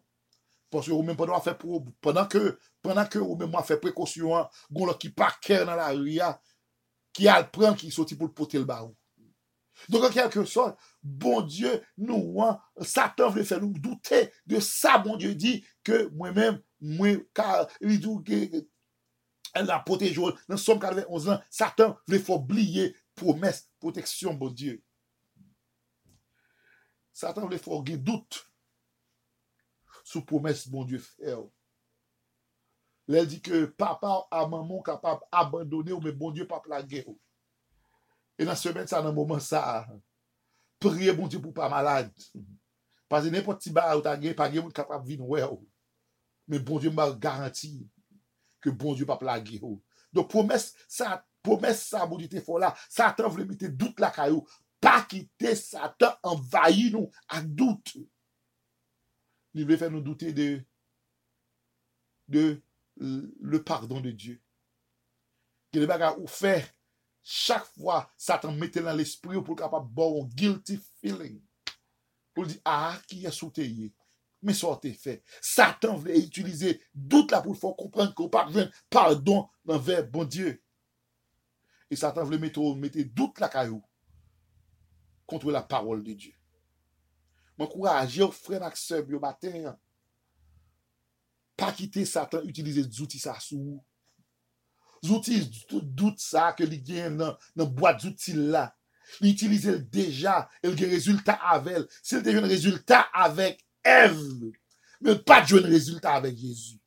Parce 0.71 0.87
que 0.87 0.93
ou 0.93 1.03
même 1.03 1.16
pendant 1.16 2.27
que 2.27 2.59
pendant 2.81 3.07
que 3.07 3.18
ou 3.18 3.37
même 3.37 3.53
fait 3.64 3.77
précaution, 3.77 4.49
qui 4.99 5.11
pas 5.11 5.35
cœur 5.43 5.66
dans 5.66 5.75
la 5.75 5.89
rue 5.89 6.21
qui 7.12 7.29
a 7.29 7.41
le 7.41 7.51
prend 7.51 7.75
qui 7.75 7.91
sorti 7.91 8.14
pour 8.14 8.29
le 8.29 8.33
porter 8.33 8.59
le 8.59 8.64
barou. 8.64 8.97
Donc 9.89 10.05
en 10.05 10.11
quelque 10.11 10.45
sorte, 10.45 10.79
bon 11.03 11.41
Dieu 11.41 11.83
nous 11.97 12.41
hein, 12.43 12.61
Satan 12.83 13.31
veut 13.31 13.43
faire 13.43 13.61
nous 13.61 13.73
douter 13.73 14.31
de 14.47 14.61
ça 14.61 14.99
bon 14.99 15.16
Dieu 15.16 15.35
dit 15.35 15.64
que 15.83 16.09
moi-même 16.14 16.61
moi 16.81 17.16
car 17.35 17.66
il 17.81 17.99
dit 17.99 18.25
que 18.25 18.66
elle 19.53 19.71
a 19.71 19.81
protégé 19.81 20.23
dans 20.49 20.57
Somme 20.57 20.79
91 20.79 21.31
ans, 21.31 21.41
Satan 21.51 21.99
veut 22.07 22.21
faire 22.21 22.37
oublier 22.37 22.95
promesse 23.16 23.68
protection 23.81 24.35
bon 24.35 24.51
Dieu. 24.51 24.83
Satan 27.12 27.49
veut 27.49 27.59
faire 27.59 27.83
gagner 27.83 27.99
doute 27.99 28.50
sous 30.11 30.25
promesse 30.25 30.69
bon 30.69 30.85
Dieu 30.85 30.99
fait. 30.99 31.37
Elle 33.09 33.27
dit 33.27 33.41
que 33.41 33.67
papa 33.67 34.27
a 34.31 34.47
maman 34.47 34.83
capable 34.83 35.23
d'abandonner 35.33 35.93
ou 35.93 36.01
mais 36.01 36.13
bon 36.13 36.31
Dieu 36.31 36.47
pas 36.47 36.61
plaguer. 36.61 37.07
Et 38.39 38.45
dans 38.45 38.57
semaine, 38.57 38.87
ça, 38.87 39.03
dans 39.03 39.13
moment, 39.13 39.39
ça, 39.39 39.87
priez 40.79 41.13
bon 41.13 41.29
Dieu 41.29 41.41
pour 41.41 41.53
pas 41.53 41.69
malade. 41.69 42.13
Parce 43.09 43.25
que 43.25 43.31
n'importe 43.31 43.63
qui 43.63 43.71
ba 43.71 43.97
ou 43.97 44.01
ta 44.01 44.17
pas 44.35 44.51
moun 44.51 44.73
capable 44.73 45.07
vivre 45.07 45.29
ouais. 45.29 45.43
ou. 45.43 45.69
Men 46.51 46.59
bon 46.59 46.81
Diyo 46.83 46.91
m'a 46.91 47.07
garanti 47.15 47.87
ke 48.61 48.73
bon 48.75 48.95
Diyo 48.95 49.07
pa 49.07 49.17
plage 49.21 49.61
yo. 49.61 49.77
Don 50.13 50.27
promes 50.27 50.73
sa, 50.91 51.21
promes 51.47 51.79
sa 51.79 52.07
bon 52.11 52.19
Diyo 52.19 52.29
te 52.33 52.59
la, 52.59 52.73
Satan 52.91 53.31
vle 53.31 53.47
mette 53.47 53.71
dout 53.71 54.03
la 54.03 54.11
kayo, 54.15 54.43
pa 54.83 54.99
kite 55.07 55.55
Satan 55.55 56.19
envayi 56.27 56.89
nou 56.91 57.07
ak 57.31 57.47
dout. 57.47 57.95
Li 59.55 59.67
vle 59.67 59.79
fè 59.81 59.89
nou 59.91 60.05
douter 60.05 60.33
de 60.35 60.53
le 62.31 63.63
pardon 63.65 64.01
de 64.01 64.13
Diyo. 64.13 64.37
Gè 65.71 65.83
le 65.83 65.89
baga 65.91 66.13
ou 66.19 66.31
chak 67.23 67.67
fwa 67.75 68.01
Satan 68.17 68.57
mette 68.57 68.81
lan 68.83 68.97
l'esprit 68.97 69.37
ou 69.37 69.45
pou 69.47 69.59
kapap 69.59 69.87
bon 69.87 70.25
guilty 70.37 70.79
feeling. 71.01 71.41
Pou 72.35 72.47
li 72.47 72.55
di, 72.55 72.61
ah, 72.65 72.99
yè 73.11 73.31
soute 73.35 73.67
ye. 73.67 73.91
Men 74.41 74.57
so 74.57 74.73
te 74.81 74.93
fè. 74.97 75.19
Satan 75.45 75.99
vle 76.01 76.17
utilize 76.23 76.79
dout 76.95 77.31
la 77.35 77.43
pou 77.45 77.59
fò 77.59 77.75
komprenk 77.77 78.15
ko 78.17 78.31
pa 78.33 78.47
ven 78.49 78.71
pardon 78.89 79.47
nan 79.69 79.83
ver 79.83 80.07
bon 80.09 80.29
Diyo. 80.29 80.55
E 81.91 81.99
Satan 81.99 82.29
vle 82.29 82.39
mette 82.41 83.05
dout 83.15 83.41
la 83.43 83.51
kayou 83.53 83.83
kontre 85.31 85.53
la 85.55 85.63
parol 85.63 86.03
de 86.03 86.15
Diyo. 86.15 86.39
Mwen 87.61 87.69
kouraj 87.69 88.15
yo 88.17 88.31
fren 88.33 88.65
ak 88.65 88.79
seb 88.81 89.11
yo 89.13 89.21
baten. 89.21 89.69
Pa 91.61 91.69
kite 91.77 92.07
Satan 92.09 92.47
utilize 92.49 92.87
zouti 92.89 93.21
sa 93.21 93.35
sou. 93.37 93.77
Zouti 95.05 95.43
dout 95.69 96.17
sa 96.25 96.55
ke 96.57 96.65
li 96.65 96.79
gen 96.81 97.19
nan 97.21 97.67
boat 97.77 98.01
zouti 98.07 98.33
la. 98.33 98.71
Li 99.21 99.35
utilize 99.35 99.69
el 99.69 99.83
deja, 99.93 100.39
el 100.65 100.73
gen 100.79 100.95
rezultat 100.95 101.45
avel. 101.53 101.85
Se 102.01 102.17
el 102.17 102.25
te 102.25 102.33
gen 102.33 102.49
rezultat 102.49 103.13
avek 103.27 103.61
Ev, 103.85 104.17
men 105.05 105.21
pa 105.29 105.43
djwen 105.45 105.69
rezultat 105.69 106.17
avek 106.17 106.41
Jezu. 106.41 106.79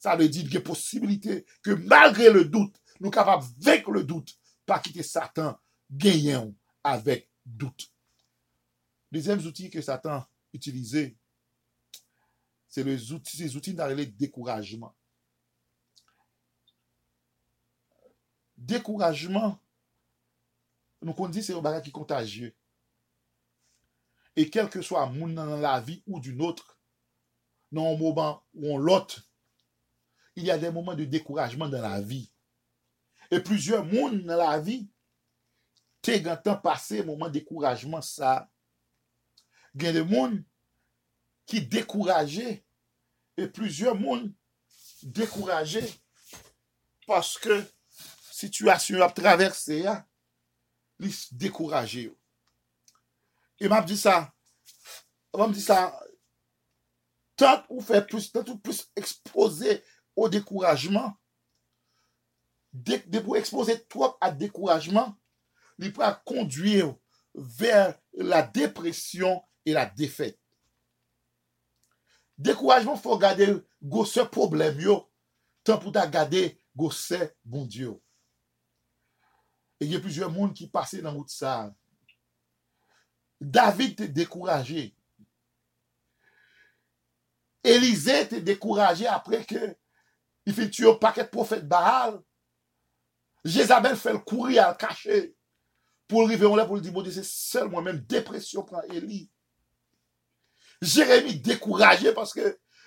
Sa 0.00 0.16
le 0.16 0.32
di 0.32 0.46
ge 0.48 0.64
posibilite 0.64 1.42
ke 1.64 1.76
malgre 1.84 2.32
le 2.32 2.46
dout, 2.48 2.72
nou 3.00 3.12
kapap 3.12 3.44
vek 3.64 3.92
le 3.92 4.04
dout, 4.08 4.32
pa 4.64 4.80
kite 4.80 5.04
Satan 5.04 5.58
genyen 5.92 6.54
avek 6.88 7.28
dout. 7.44 7.91
Dezem 9.12 9.40
zouti 9.44 9.68
ke 9.70 9.82
Satan 9.84 10.24
utilize, 10.56 11.10
se 12.72 12.80
le 12.80 12.96
zouti, 12.96 13.36
se 13.36 13.50
zouti 13.52 13.74
nan 13.76 13.92
rele 13.92 14.06
dekourajman. 14.16 14.92
Dekourajman, 18.56 19.58
nou 21.04 21.16
kon 21.18 21.32
di 21.32 21.44
se 21.44 21.52
yon 21.52 21.64
baga 21.64 21.82
ki 21.84 21.92
kontajye. 21.92 22.54
Et 24.36 24.48
quel 24.48 24.70
que 24.70 24.80
soit 24.80 25.06
moun 25.06 25.34
dans 25.34 25.44
la 25.44 25.80
vie 25.80 26.02
ou 26.06 26.18
d'une 26.18 26.40
autre, 26.40 26.78
dans 27.70 27.92
un 27.92 27.98
moment 27.98 28.42
ou 28.54 28.78
l'autre, 28.78 29.28
il 30.36 30.44
y 30.44 30.50
a 30.50 30.58
des 30.58 30.70
moments 30.70 30.94
de 30.94 31.04
découragement 31.04 31.68
dans 31.68 31.82
la 31.82 32.00
vie. 32.00 32.30
Et 33.30 33.40
plusieurs 33.40 33.84
moun 33.84 34.22
dans 34.22 34.36
la 34.36 34.58
vie, 34.58 34.88
te 36.00 36.16
gantan 36.18 36.56
passé 36.56 37.04
moment 37.04 37.26
de 37.26 37.32
découragement 37.32 38.00
ça. 38.00 38.51
A 39.74 39.92
des 39.92 40.02
moun 40.02 40.44
qui 41.46 41.60
découragé 41.62 42.64
et 43.36 43.48
plusieurs 43.48 43.94
moun 43.94 44.32
découragé 45.02 45.82
parce 47.06 47.38
que 47.38 47.64
situation 48.30 49.00
a 49.02 49.10
traversé, 49.10 49.84
ils 51.00 51.14
découragé. 51.32 52.12
E 53.62 53.68
m 53.70 53.76
ap 53.76 53.86
di 53.86 53.94
sa, 53.94 54.32
m 55.30 55.44
ap 55.44 55.52
di 55.54 55.62
sa, 55.62 55.76
tant 57.38 57.62
ou 57.70 57.78
fè 57.84 58.00
plus, 58.02 58.32
tant 58.34 58.48
ou 58.50 58.58
plus 58.58 58.88
expose 58.98 59.76
ou 60.18 60.26
dekourajman, 60.32 61.12
de 62.72 63.20
pou 63.20 63.38
expose 63.38 63.76
trop 63.92 64.18
a 64.18 64.32
dekourajman, 64.34 65.14
li 65.78 65.92
pou 65.94 66.02
a 66.02 66.10
la 68.18 68.42
depresyon 68.42 69.38
e 69.66 69.74
la 69.76 69.84
defet. 69.86 70.38
Dekourajman 72.42 72.98
fò 72.98 73.18
gade 73.20 73.48
gose 73.82 74.24
problem 74.32 74.80
yo, 74.82 74.98
tant 75.66 75.78
pou 75.82 75.94
ta 75.94 76.06
gade 76.10 76.48
gose 76.74 77.20
bon 77.44 77.68
diyo. 77.68 77.98
E 79.82 79.86
yè 79.90 80.00
pizye 80.02 80.26
moun 80.30 80.54
ki 80.56 80.68
pase 80.72 81.02
nan 81.02 81.14
mout 81.16 81.30
sa, 81.30 81.70
David 83.42 83.96
te 83.98 84.06
dekouraje. 84.06 84.92
Elize 87.66 88.14
te 88.30 88.38
dekouraje 88.42 89.08
apre 89.10 89.42
ke 89.46 89.72
i 90.46 90.54
fin 90.54 90.70
tuyo 90.70 90.94
paket 91.02 91.30
profet 91.30 91.66
Baal. 91.66 92.20
Jezabel 93.42 93.96
fel 93.98 94.20
kouri 94.22 94.60
al 94.62 94.76
kache 94.78 95.24
pou 96.10 96.28
rive 96.28 96.46
yon 96.46 96.58
la 96.58 96.66
pou 96.68 96.78
li 96.78 96.84
di 96.84 96.94
bodi 96.94 97.14
se 97.14 97.24
sel 97.26 97.70
mwen 97.70 97.88
men 97.88 98.02
depresyon 98.10 98.66
pran 98.68 98.86
Eli. 100.82 100.90
Jeremie 100.90 101.38
dekouraje 101.38 102.12
paske 102.14 102.42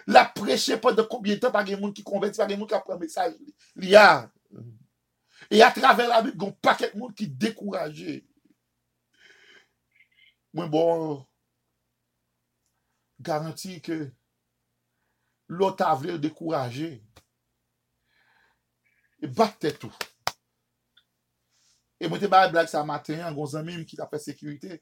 la 0.08 0.26
preche 0.26 0.76
pa 0.82 0.91
de 0.93 1.04
koubyen 1.08 1.39
tan 1.39 1.54
pa 1.54 1.64
gen 1.66 1.80
moun 1.80 1.93
ki 1.96 2.04
konventi, 2.04 2.38
pa 2.38 2.48
gen 2.50 2.60
moun 2.60 2.70
ki 2.70 2.76
apre 2.76 2.98
mesaj 3.00 3.32
li 3.80 3.93
ya. 3.93 4.28
E 5.50 5.62
a 5.64 5.72
traver 5.72 6.10
la 6.10 6.22
bib 6.26 6.36
gon 6.36 6.52
paket 6.62 6.96
moun 6.96 7.14
ki 7.16 7.30
dekouraje. 7.39 8.20
Mwen 10.56 10.68
bon 10.72 11.24
garanti 13.24 13.80
ke 13.84 14.02
lot 15.48 15.80
avle 15.86 16.18
dekouraje 16.20 16.98
e 19.24 19.32
bat 19.32 19.56
te 19.56 19.72
tou. 19.72 19.93
E 21.96 22.12
mwen 22.12 22.20
te 22.20 22.28
ba 22.28 22.43
blag 22.52 22.68
sa 22.68 22.84
maten 22.84 23.24
an 23.24 23.39
goun 23.39 23.56
zanmim 23.56 23.88
ki 23.88 23.96
ta 23.96 24.10
fe 24.12 24.20
sekurite. 24.20 24.82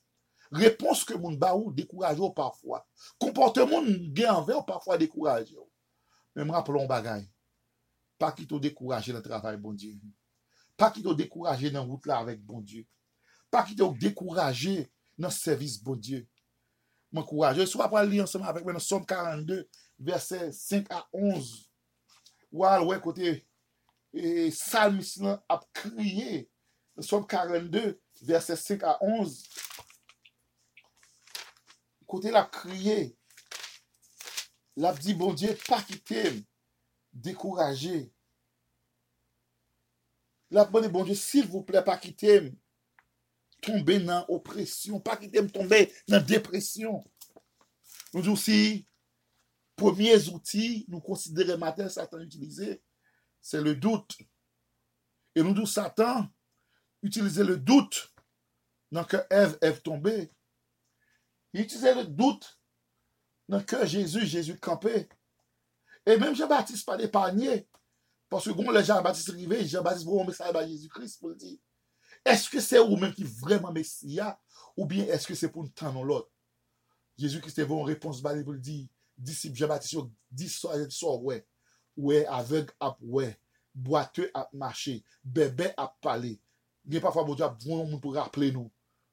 Repons 0.51 1.05
ke 1.07 1.15
moun 1.15 1.37
ba 1.39 1.53
ou 1.55 1.71
dekouraje 1.71 2.19
ou 2.19 2.33
parfwa. 2.35 2.81
Komporte 3.21 3.63
moun 3.63 3.87
gen 4.11 4.33
anve 4.33 4.55
ou 4.57 4.65
parfwa 4.67 4.97
dekouraje 4.99 5.55
ou. 5.55 5.69
Men 6.35 6.49
mra 6.49 6.59
plon 6.67 6.89
bagay. 6.89 7.23
Pa 8.19 8.33
ki 8.35 8.43
to 8.49 8.59
dekouraje 8.61 9.15
nan 9.15 9.23
travay 9.23 9.55
bon 9.59 9.77
die. 9.77 9.95
Pa 10.75 10.91
ki 10.91 11.03
to 11.05 11.15
dekouraje 11.15 11.71
nan 11.71 11.87
wout 11.87 12.03
la 12.09 12.19
avèk 12.25 12.43
bon 12.43 12.59
die. 12.67 12.83
Pa 13.51 13.63
ki 13.67 13.77
to 13.79 13.89
dekouraje 14.01 14.89
nan 15.19 15.31
servis 15.31 15.79
bon 15.83 15.95
die. 15.95 16.25
Mwen 17.15 17.25
kouwaje. 17.27 17.63
Sou 17.67 17.83
apwa 17.83 18.03
li 18.03 18.19
anseman 18.23 18.51
avèk 18.51 18.67
mwen 18.67 18.83
som 18.83 19.07
42, 19.07 19.63
verset 20.03 20.51
5 20.55 20.91
a 20.91 21.01
11. 21.15 21.49
Wal 22.51 22.85
wè 22.89 22.99
kote 23.03 23.37
salmis 24.55 25.15
lan 25.23 25.39
ap 25.51 25.63
kriye. 25.79 26.45
Som 26.99 27.23
42, 27.23 27.95
verset 28.27 28.59
5 28.59 28.83
a 28.83 28.97
11. 28.99 29.39
Kote 32.11 32.33
la 32.35 32.43
kriye. 32.43 33.13
La 34.79 34.91
ap 34.91 34.99
di 34.99 35.15
bon 35.15 35.35
diye 35.37 35.55
pa 35.67 35.79
kitem. 35.87 36.41
Dekouraje. 37.11 38.09
La 40.51 40.67
bon 40.67 40.83
bon 40.91 41.07
diye 41.07 41.15
sil 41.15 41.47
vouple 41.47 41.79
pa 41.87 41.95
kitem. 42.01 42.51
tombe 43.61 43.97
nan 44.03 44.25
opresyon, 44.31 45.01
pa 45.03 45.15
ki 45.19 45.29
tem 45.31 45.47
tombe 45.53 45.85
nan 46.09 46.23
depresyon. 46.27 46.99
Nou 48.11 48.25
di 48.25 48.31
ou 48.31 48.39
si, 48.39 48.83
pwemye 49.79 50.17
zouti, 50.25 50.83
nou 50.91 51.03
konsidere 51.05 51.55
mater 51.61 51.89
satan 51.93 52.25
utilize, 52.25 52.75
se 53.41 53.61
le 53.61 53.75
dout. 53.77 54.17
E 55.37 55.45
nou 55.45 55.55
di 55.55 55.63
ou 55.63 55.69
satan, 55.69 56.27
utilize 57.05 57.45
le 57.45 57.57
dout, 57.57 58.01
nan 58.91 59.07
ke 59.07 59.21
ev, 59.31 59.55
ev 59.63 59.79
tombe. 59.85 60.15
Utilize 61.53 61.95
le 61.97 62.05
dout, 62.05 62.45
nan 63.51 63.65
ke 63.67 63.83
jesu, 63.89 64.25
jesu 64.27 64.55
kampe. 64.59 65.07
E 66.07 66.15
menm 66.17 66.35
Jean-Baptiste 66.35 66.87
pa 66.87 66.95
de 66.99 67.09
panye, 67.11 67.61
pwoske 68.31 68.55
goun 68.55 68.71
le 68.73 68.83
Jean-Baptiste 68.83 69.35
rive, 69.35 69.59
Jean-Baptiste 69.65 70.07
vwou 70.07 70.23
mbe 70.25 70.37
sa 70.37 70.49
eba 70.49 70.63
jesu 70.67 70.89
Christ, 70.93 71.19
pou 71.21 71.35
di, 71.35 71.57
Eske 72.25 72.61
se 72.61 72.77
ou 72.77 72.97
men 73.01 73.13
ki 73.15 73.25
vreman 73.39 73.73
mesiya 73.73 74.35
ou 74.75 74.85
bien 74.89 75.09
eske 75.13 75.33
se 75.37 75.49
pou 75.49 75.65
nou 75.65 75.73
tanon 75.77 76.05
lot? 76.05 76.27
Jezou 77.19 77.41
ki 77.41 77.51
se 77.53 77.65
von 77.67 77.87
repons 77.87 78.21
bali 78.23 78.45
pou 78.45 78.53
li 78.53 78.61
di 78.61 78.77
disip 79.17 79.55
Jean-Baptiste 79.57 79.97
yo 79.97 80.05
di 80.29 80.49
so 80.49 81.15
wè, 81.25 81.39
wè 81.97 82.21
aveg 82.29 82.69
ap 82.81 83.01
wè, 83.01 83.31
boiteux 83.73 84.29
ap 84.37 84.53
mache, 84.53 84.99
bebe 85.23 85.71
ap 85.81 85.97
pale. 86.03 86.35
Gen 86.85 87.01
pafwa 87.01 87.25
bon 87.25 87.37
Dieu 87.37 87.45
ap 87.45 87.57
voun 87.63 87.87
moun 87.87 88.01
pou 88.01 88.13
rappele 88.13 88.51
nou 88.53 88.69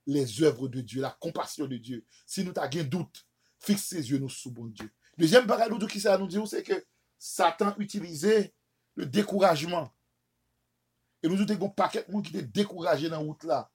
les 0.09 0.43
œuvres 0.43 0.69
de 0.69 0.81
Dieu, 0.81 1.03
la 1.03 1.17
compassion 1.21 1.67
de 1.67 1.77
Dieu. 1.77 2.05
Si 2.27 2.43
nou 2.43 2.57
ta 2.57 2.67
gen 2.73 2.89
doute, 2.89 3.27
fixe 3.61 3.91
ses 3.93 4.11
yeux 4.11 4.19
nou 4.19 4.33
sou 4.33 4.51
bon 4.51 4.73
Dieu. 4.73 4.89
Deuxième 5.21 5.47
bagay 5.47 5.69
nou 5.69 5.87
ki 5.87 6.01
sa 6.01 6.17
nou 6.17 6.27
di 6.27 6.39
ou, 6.41 6.47
c'est 6.47 6.65
que 6.65 6.81
Satan 7.19 7.75
utilize 7.79 8.51
le 8.95 9.07
découragement. 9.07 9.93
Et 11.23 11.29
nous 11.29 11.45
te 11.45 11.53
gon 11.53 11.69
paquet 11.69 12.07
moun 12.09 12.23
ki 12.23 12.33
te 12.33 12.41
découragé 12.41 13.11
nan 13.11 13.27
wout 13.27 13.45
la. 13.45 13.69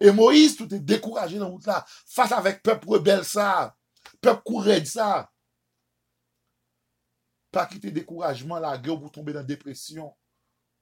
Et 0.00 0.10
Moïse 0.10 0.56
tout 0.56 0.66
te 0.66 0.74
découragé 0.74 1.40
wout 1.40 1.64
la, 1.64 1.84
face 2.06 2.32
avec 2.32 2.62
peuple 2.62 2.88
rebelle 2.88 3.24
sa, 3.24 3.74
peuple 4.20 4.42
koured 4.44 4.86
sa. 4.86 5.30
Pa 7.50 7.64
ki 7.70 7.80
te 7.80 7.88
découragement 7.88 8.60
la, 8.60 8.76
ge 8.76 8.92
ou 8.92 9.00
pou 9.00 9.14
tombe 9.14 9.32
nan 9.32 9.46
depression, 9.46 10.12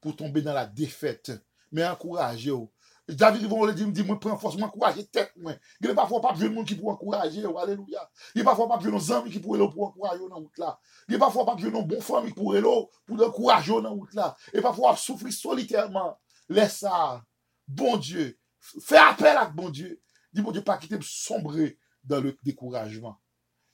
pou 0.03 0.17
tombe 0.17 0.43
nan 0.43 0.59
la 0.59 0.67
défaite. 0.67 1.39
Mais 1.71 1.87
encouragé 1.87 2.51
ou. 2.51 2.73
David 3.09 3.43
Yvon 3.43 3.65
le 3.65 3.73
di, 3.73 3.87
me 3.87 3.93
di, 3.93 4.05
mwen 4.05 4.19
pren 4.21 4.37
force, 4.37 4.59
mwen 4.59 4.69
encouragé 4.69 5.07
tête 5.07 5.33
mwen. 5.41 5.57
Gè 5.81 5.95
pa 5.97 6.05
fwa 6.09 6.21
pa 6.21 6.35
pje 6.37 6.51
moun 6.53 6.67
ki 6.69 6.77
pou 6.77 6.93
encouragé 6.93 7.45
ou, 7.47 7.57
alléluia. 7.59 8.03
Gè 8.37 8.45
pa 8.45 8.53
fwa 8.57 8.67
pa 8.69 8.77
pje 8.83 8.93
nou 8.93 9.01
zanmi 9.01 9.33
ki 9.33 9.41
pou 9.41 9.57
elo 9.57 9.71
pou 9.73 9.87
encouragé 9.87 10.21
ou 10.27 10.29
nan 10.29 10.43
wout 10.43 10.61
la. 10.61 10.75
Gè 11.09 11.21
pa 11.21 11.31
fwa 11.33 11.47
pa 11.49 11.57
pje 11.57 11.73
nou 11.73 11.89
bon 11.89 12.05
fami 12.05 12.35
pou 12.37 12.53
elo 12.59 12.91
pou 13.09 13.17
encouragé 13.25 13.73
ou 13.73 13.85
nan 13.85 13.97
wout 13.97 14.13
la. 14.19 14.35
E 14.53 14.61
pa 14.65 14.75
fwa 14.77 14.93
soufri 15.01 15.33
solitairement. 15.33 16.19
Laisse 16.49 16.81
ça. 16.81 17.25
Bon 17.67 17.97
Dieu. 17.97 18.39
Fais 18.61 18.97
appel 18.97 19.37
à 19.37 19.47
bon 19.47 19.71
Dieu. 19.71 20.01
Dis 20.33 20.43
bon 20.43 20.53
Dieu, 20.53 20.63
pas 20.63 20.79
quitter 20.79 20.99
sombrer 21.03 21.79
dans 22.05 22.21
le 22.21 22.37
découragement. 22.43 23.19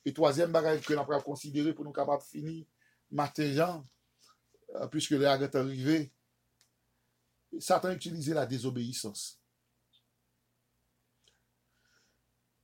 Et 0.05 0.12
troisième 0.12 0.53
bagage 0.53 0.82
que 0.82 0.93
nous 0.93 1.01
avons 1.01 1.20
considéré 1.20 1.72
pour 1.72 1.85
nous 1.85 1.93
capables 1.93 2.22
de 2.22 2.26
finir, 2.26 2.66
matin, 3.11 3.51
Jean, 3.53 3.85
euh, 4.74 4.87
puisque 4.89 5.12
l'heure 5.12 5.43
est 5.43 5.55
arrivée, 5.55 6.12
Satan 7.61 7.91
utilisait 7.91 8.35
la 8.35 8.47
désobéissance. 8.47 9.41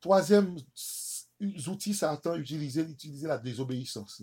Troisième 0.00 0.56
outil, 1.66 1.94
Satan 1.94 2.36
utilisait, 2.36 2.82
il 2.82 2.90
utilisait 2.90 3.28
la 3.28 3.38
désobéissance. 3.38 4.22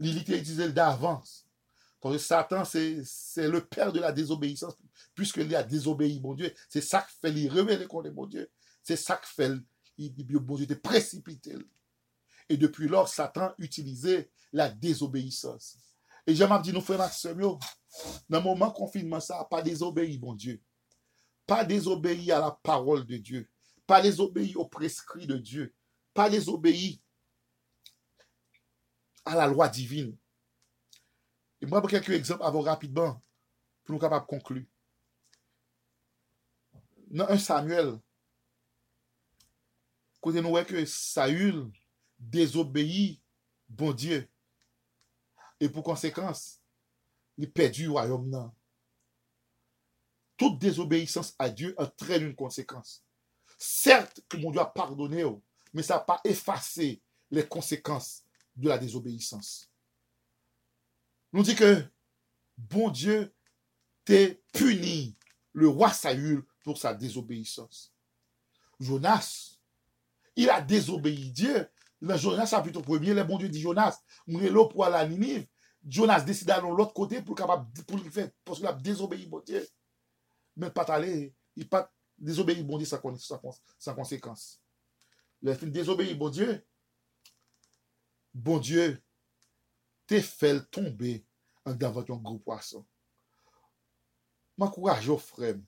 Il 0.00 0.18
utilisait 0.18 0.72
d'avance. 0.72 1.46
Parce 2.00 2.18
Satan, 2.18 2.64
c'est 2.64 3.48
le 3.48 3.64
père 3.64 3.92
de 3.92 4.00
la 4.00 4.10
désobéissance, 4.10 4.74
puisqu'il 5.14 5.54
a 5.54 5.62
désobéi, 5.62 6.20
mon 6.20 6.34
Dieu. 6.34 6.52
C'est 6.68 6.80
ça 6.80 7.02
qui 7.02 7.14
fait 7.20 7.30
lui 7.30 7.48
révéler 7.48 7.86
qu'on 7.86 8.02
est 8.02 8.10
mon 8.10 8.26
Dieu. 8.26 8.50
C'est 8.82 8.96
ça 8.96 9.16
qui 9.16 9.32
fait, 9.32 9.52
il 9.98 10.12
bon 10.40 10.56
Dieu, 10.56 10.66
te 10.66 10.74
précipiter. 10.74 11.54
Et 12.48 12.56
depuis 12.56 12.88
lors, 12.88 13.08
Satan 13.08 13.54
utilisait 13.58 14.30
la 14.52 14.68
désobéissance. 14.68 15.78
Et 16.26 16.34
j'aime 16.34 16.60
dit, 16.62 16.72
nous 16.72 16.80
frères 16.80 17.00
et 17.00 17.34
dans 18.28 18.38
le 18.38 18.40
moment 18.40 18.70
confinement, 18.70 19.20
ça 19.20 19.38
n'a 19.38 19.44
pas 19.44 19.62
désobéi, 19.62 20.18
mon 20.18 20.32
Dieu. 20.34 20.62
Pas 21.46 21.64
désobéi 21.64 22.30
à 22.32 22.40
la 22.40 22.50
parole 22.50 23.04
de 23.04 23.16
Dieu. 23.16 23.50
Pas 23.86 24.00
désobéi 24.00 24.54
au 24.54 24.66
prescrit 24.66 25.26
de 25.26 25.36
Dieu. 25.36 25.74
Pas 26.14 26.30
désobéi 26.30 27.02
à 29.24 29.34
la 29.36 29.46
loi 29.46 29.68
divine. 29.68 30.16
Et 31.60 31.66
moi, 31.66 31.82
quelques 31.82 32.10
exemples 32.10 32.44
avant 32.44 32.60
rapidement, 32.60 33.22
pour 33.84 33.94
nous 33.94 34.00
capables 34.00 34.26
conclure. 34.26 34.64
Dans 37.08 37.28
1 37.28 37.38
Samuel, 37.38 37.98
côté 40.20 40.40
nous 40.40 40.48
voyons 40.48 40.66
que 40.66 40.84
Saül 40.86 41.70
désobéit 42.18 43.20
bon 43.68 43.92
Dieu. 43.92 44.31
Et 45.62 45.68
pour 45.68 45.84
conséquence, 45.84 46.60
il 47.38 47.48
perdu 47.48 47.84
le 47.84 47.92
royaume. 47.92 48.52
Toute 50.36 50.58
désobéissance 50.58 51.36
à 51.38 51.50
Dieu 51.50 51.72
entraîne 51.78 52.24
une 52.24 52.34
conséquence. 52.34 53.04
Certes 53.58 54.22
que 54.28 54.38
mon 54.38 54.50
Dieu 54.50 54.60
a 54.60 54.66
pardonné, 54.66 55.22
oh, 55.22 55.40
mais 55.72 55.84
ça 55.84 55.94
n'a 55.94 56.00
pas 56.00 56.20
effacé 56.24 57.00
les 57.30 57.46
conséquences 57.46 58.24
de 58.56 58.68
la 58.68 58.76
désobéissance. 58.76 59.70
Nous 61.32 61.44
dit 61.44 61.54
que 61.54 61.84
bon 62.58 62.90
Dieu 62.90 63.32
t'a 64.04 64.34
puni 64.52 65.16
le 65.52 65.68
roi 65.68 65.92
Saül 65.92 66.44
pour 66.64 66.76
sa 66.76 66.92
désobéissance. 66.92 67.94
Jonas, 68.80 69.60
il 70.34 70.50
a 70.50 70.60
désobéi 70.60 71.30
Dieu. 71.30 71.70
Dans 72.00 72.16
Jonas 72.16 72.46
chapitre 72.46 72.80
1er, 72.80 73.14
le 73.14 73.22
bon 73.22 73.38
Dieu 73.38 73.48
dit 73.48 73.60
Jonas, 73.60 74.02
là 74.26 74.68
pour 74.68 74.84
à 74.84 75.06
Ninive. 75.06 75.46
Jonas 75.84 76.20
décide 76.22 76.46
d'aller 76.46 76.68
de 76.68 76.74
l'autre 76.74 76.94
côté 76.94 77.22
pour 77.22 77.34
capable 77.34 77.70
pour 77.84 77.98
le 77.98 78.10
faire 78.10 78.30
parce 78.44 78.58
qu'il 78.58 78.66
a 78.66 78.72
désobéi 78.72 79.26
bon 79.26 79.40
Dieu. 79.40 79.66
Mais 80.56 80.70
pas 80.70 80.82
aller, 80.82 81.34
il 81.56 81.68
pas 81.68 81.92
désobéi 82.16 82.62
bon 82.62 82.78
Dieu 82.78 82.86
sans, 82.86 83.00
sans, 83.18 83.40
sans 83.78 83.94
conséquence. 83.94 84.60
Le 85.40 85.54
fin 85.54 85.66
désobéi 85.66 86.14
bon 86.14 86.28
Dieu, 86.30 86.64
bon 88.32 88.58
Dieu 88.58 89.02
te 90.06 90.20
fait 90.20 90.64
tomber 90.70 91.24
en 91.64 91.74
devant 91.74 92.00
un 92.00 92.16
gros 92.16 92.38
poisson. 92.38 92.84
M'encourage 94.56 95.08
aux 95.08 95.18
frères. 95.18 95.58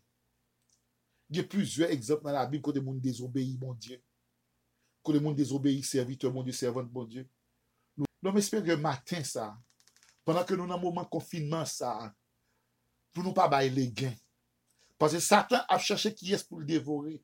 Il 1.31 1.39
y 1.39 1.41
a 1.41 1.45
plusieurs 1.45 1.91
exemples 1.91 2.25
dans 2.25 2.33
la 2.33 2.47
Bible 2.47 2.63
que 2.63 2.71
les 2.71 2.85
gens 2.85 2.95
désobéissent, 2.95 3.59
mon 3.59 3.75
Dieu. 3.75 4.01
Que 5.03 5.13
les 5.13 5.21
gens 5.21 5.33
désobéissent, 5.33 5.91
serviteur, 5.91 6.33
mon 6.33 6.43
Dieu, 6.43 6.53
servante, 6.53 6.93
mon 6.93 7.05
Dieu. 7.05 7.29
Nous 7.97 8.37
espérons 8.37 8.65
que 8.65 8.75
matin, 8.75 9.25
ça, 9.25 9.57
pendant 10.25 10.45
que 10.45 10.55
nous 10.55 10.67
dans 10.67 10.79
moment 10.79 11.05
confinement, 11.05 11.65
ça, 11.65 12.15
pour 13.13 13.25
nous 13.25 13.33
pas 13.33 13.49
bailler 13.49 13.71
les 13.71 13.89
gains. 13.91 14.15
Parce 14.99 15.13
que 15.13 15.21
Satan 15.21 15.61
a 15.69 15.79
cherché 15.79 16.15
qui 16.15 16.33
est 16.33 16.49
pour 16.49 16.61
le 16.61 16.65
dévorer. 16.65 17.23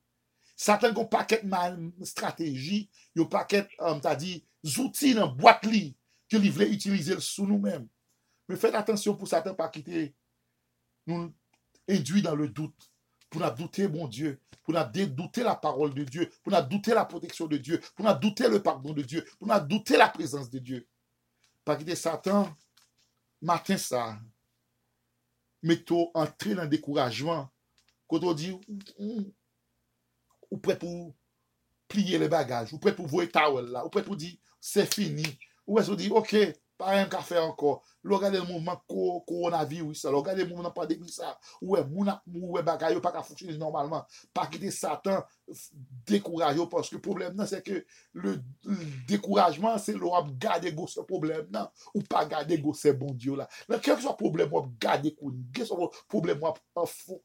Satan 0.57 0.89
a 0.89 1.01
un 1.01 1.05
paquet 1.05 1.43
de 1.43 2.05
stratégie, 2.05 2.91
un 3.17 3.25
paquet, 3.25 3.67
um, 3.79 4.01
t'as 4.01 4.17
dit, 4.17 4.45
outils 4.79 5.15
dans 5.15 5.29
boîte 5.29 5.63
que 5.63 6.37
il 6.37 6.51
voulait 6.51 6.71
utiliser 6.71 7.19
sous 7.21 7.47
nous-mêmes. 7.47 7.89
Mais 8.49 8.57
faites 8.57 8.75
attention 8.75 9.17
pour 9.17 9.29
Satan 9.29 9.55
pas 9.55 9.69
quitter, 9.69 10.15
nous 11.07 11.33
induit 11.89 12.23
dans 12.23 12.35
le 12.35 12.49
doute. 12.49 12.91
Pour 13.31 13.41
nous 13.41 13.51
douter, 13.51 13.87
mon 13.87 14.09
Dieu, 14.09 14.41
pour 14.65 14.75
nous 14.75 15.07
douter 15.07 15.45
la 15.45 15.55
parole 15.55 15.95
de 15.95 16.03
Dieu, 16.03 16.29
pour 16.43 16.53
nous 16.53 16.69
douter 16.69 16.93
la 16.93 17.05
protection 17.05 17.47
de 17.47 17.57
Dieu, 17.57 17.81
pour 17.95 18.05
nous 18.05 18.19
douter 18.19 18.49
le 18.49 18.61
pardon 18.61 18.93
de 18.93 19.03
Dieu, 19.03 19.25
pour 19.39 19.47
nous 19.47 19.61
douter 19.61 19.97
la 19.97 20.09
présence 20.09 20.51
de 20.51 20.59
Dieu. 20.59 20.89
Pas 21.65 21.77
quitter 21.77 21.95
Satan, 21.95 22.53
matin 23.41 23.77
ça, 23.77 24.19
mettons 25.63 26.11
entrer 26.15 26.55
dans 26.55 26.63
le 26.63 26.69
découragement. 26.69 27.49
Quand 28.09 28.23
on 28.25 28.33
dit, 28.33 28.59
ou, 28.99 30.59
prêt 30.59 30.79
pour 30.79 31.15
plier 31.87 32.19
les 32.19 32.29
bagages, 32.29 32.73
ou 32.73 32.79
prêt 32.79 32.95
pour 32.95 33.07
voir 33.07 33.29
towel 33.29 33.67
là, 33.67 33.85
ou 33.85 33.89
prêt 33.89 34.03
pour 34.03 34.17
dire, 34.17 34.37
c'est 34.61 34.93
fini. 34.93 35.25
Ou 35.67 35.79
est-ce 35.79 35.91
qu'on 35.91 35.97
dit, 35.97 36.11
ok, 36.11 36.37
pas 36.81 36.97
un 36.99 37.05
café 37.05 37.39
encore. 37.39 37.83
Lo 38.03 38.19
gade 38.19 38.35
le 38.37 38.43
mouvement 38.43 38.81
co- 38.89 39.21
coronavirus, 39.29 40.01
ça, 40.01 40.11
lo 40.11 40.23
gade 40.23 40.39
le 40.39 40.47
mouvement 40.47 40.71
pandémie 40.71 41.11
ça. 41.11 41.39
Ouais, 41.61 41.85
moun 41.85 42.09
ap 42.09 42.23
mou 42.27 42.53
ouais 42.55 42.63
bagay 42.63 42.95
yo 42.95 43.01
pas 43.01 43.13
ka 43.13 43.23
fonctionner 43.23 43.59
normalement. 43.59 44.07
Pas 44.33 44.47
quitter 44.47 44.71
Satan 44.71 45.23
f- 45.51 45.71
décourager 46.07 46.67
parce 46.71 46.89
que 46.89 46.95
le 46.95 47.01
problème 47.03 47.45
c'est 47.47 47.63
que 47.63 47.85
le, 48.15 48.43
découragement 49.07 49.77
c'est 49.77 49.93
le 49.93 50.07
ap 50.15 50.27
garder 50.39 50.73
go 50.73 50.87
ce 50.87 51.01
problème 51.01 51.47
non 51.53 51.69
ou 51.95 52.01
pas 52.03 52.25
garder 52.25 52.59
go 52.59 52.73
ce 52.73 52.89
bon 52.89 53.13
Dieu. 53.13 53.37
Mais 53.69 53.79
quel 53.81 53.97
que 53.97 54.03
soit 54.03 54.13
le 54.13 54.17
problème 54.17 54.51
ou 54.53 54.63
que 54.73 55.73
ou 57.05 57.23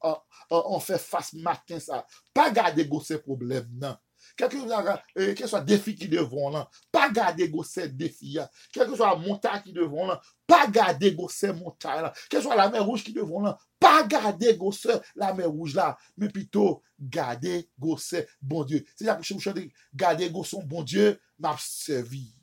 en 0.49 0.79
fait 0.79 0.97
face 0.97 1.33
matin 1.33 1.79
ça. 1.79 2.05
Pas 2.33 2.51
garder 2.51 2.85
go 2.85 2.99
ce 2.99 3.13
problème 3.13 3.69
non. 3.71 3.95
Quel 4.35 4.49
que 4.49 5.47
soit 5.47 5.61
défi 5.61 5.95
qui 5.95 6.09
devant 6.09 6.49
là, 6.49 6.69
pas 6.91 7.09
garder 7.09 7.49
go 7.49 7.63
ce 7.63 7.81
défi 7.81 8.33
là. 8.33 8.49
Quel 8.71 8.87
que 8.87 8.95
soit 8.95 9.09
la 9.09 9.15
montagne 9.15 9.61
qui 9.63 9.71
devant 9.71 10.07
là, 10.07 10.21
pas 10.45 10.67
garder 10.67 11.13
go 11.15 11.29
soit 11.29 12.55
la 12.55 12.69
mer 12.69 12.85
rouge 12.85 13.03
qui 13.03 13.13
devant 13.13 13.41
là, 13.41 13.57
pas 13.79 14.03
garder 14.03 14.57
go 14.57 14.71
ce 14.71 14.89
la 15.15 15.33
mer 15.33 15.49
rouge 15.49 15.73
là, 15.73 15.97
mais 16.17 16.29
plutôt 16.29 16.83
garder 16.99 17.69
go 17.79 17.97
ce 17.97 18.25
bon 18.41 18.65
Dieu. 18.65 18.85
C'est 18.95 19.05
ça 19.05 19.15
que 19.15 19.23
je 19.23 19.37
chante, 19.37 19.57
garder 19.93 20.29
go 20.29 20.43
son 20.43 20.63
bon 20.63 20.83
Dieu 20.83 21.19
m'a 21.39 21.55
servi. 21.59 22.35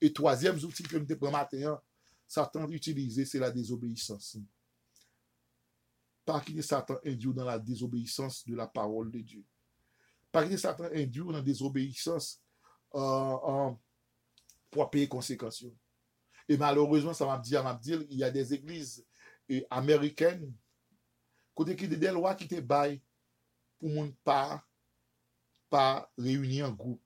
Et 0.00 0.12
troisième 0.12 0.56
outil 0.56 0.82
que 0.82 0.96
nous 0.96 1.06
te 1.06 1.14
prenons 1.14 1.32
matin, 1.32 1.72
hein, 1.72 1.80
Satan 2.26 2.68
utilisé, 2.70 3.24
c'est 3.24 3.38
la 3.38 3.50
désobéissance. 3.50 4.36
Par 6.24 6.44
qui 6.44 6.62
Satan 6.62 6.96
induit 7.04 7.34
dans 7.34 7.44
la 7.44 7.58
désobéissance 7.58 8.46
de 8.46 8.54
la 8.54 8.66
parole 8.66 9.10
de 9.10 9.20
Dieu. 9.20 9.44
Par 10.30 10.48
qui 10.48 10.58
Satan 10.58 10.84
induit 10.84 11.24
dans 11.24 11.32
la 11.32 11.42
désobéissance 11.42 12.40
euh, 12.94 13.00
euh, 13.00 13.70
pour 14.70 14.90
payer 14.90 15.08
conséquences. 15.08 15.64
Et 16.48 16.56
malheureusement, 16.56 17.14
ça 17.14 17.26
m'a 17.26 17.38
dit, 17.38 17.54
il 18.10 18.16
y 18.16 18.24
a 18.24 18.30
des 18.30 18.54
églises 18.54 19.04
eh, 19.48 19.66
américaines, 19.70 20.52
qui 21.56 21.88
des 21.88 22.10
lois 22.10 22.34
qui 22.34 22.46
te 22.46 22.60
baillent 22.60 23.02
pour 23.78 23.90
moun 23.90 24.14
pas, 24.22 24.64
pas 25.68 26.10
réunir 26.16 26.68
en 26.68 26.72
groupe. 26.72 27.02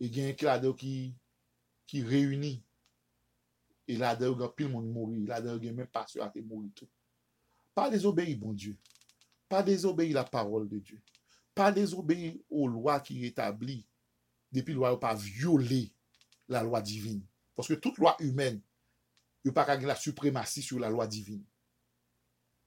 Et 0.00 0.06
il 0.06 0.18
y 0.18 0.24
a 0.24 0.28
un 0.28 0.32
cadre 0.32 0.74
qui, 0.74 1.14
qui 1.86 2.02
réunit 2.02 2.64
E 3.86 3.98
la 3.98 4.14
de 4.16 4.28
ou 4.28 4.36
gen 4.38 4.52
pil 4.56 4.70
moun 4.72 4.86
mouri, 4.88 5.26
la 5.28 5.42
de 5.44 5.52
ou 5.52 5.60
gen 5.60 5.74
men 5.76 5.88
pasyo 5.92 6.22
a 6.24 6.30
te 6.32 6.40
mouri 6.40 6.70
tou. 6.72 6.88
Pa 7.76 7.90
désobéi, 7.92 8.34
bon 8.34 8.54
Dieu. 8.54 8.78
Pa 9.48 9.62
désobéi 9.62 10.14
la 10.14 10.24
parole 10.24 10.68
de 10.68 10.78
Dieu. 11.54 11.64
Pa 11.64 11.70
désobéi 11.70 12.42
ou 12.50 12.66
loi 12.66 12.98
ki 13.06 13.20
etabli 13.28 13.84
depi 14.54 14.74
loi 14.74 14.90
ou 14.94 14.98
pa 14.98 15.14
viole 15.14 15.90
la 16.50 16.62
loi 16.62 16.82
divine. 16.82 17.22
Paske 17.54 17.78
tout 17.80 17.94
loi 18.02 18.16
humen, 18.18 18.60
yo 19.46 19.52
pa 19.54 19.64
kage 19.68 19.86
la 19.86 19.94
supremasi 19.94 20.64
sou 20.66 20.82
la 20.82 20.90
loi 20.90 21.06
divine. 21.06 21.44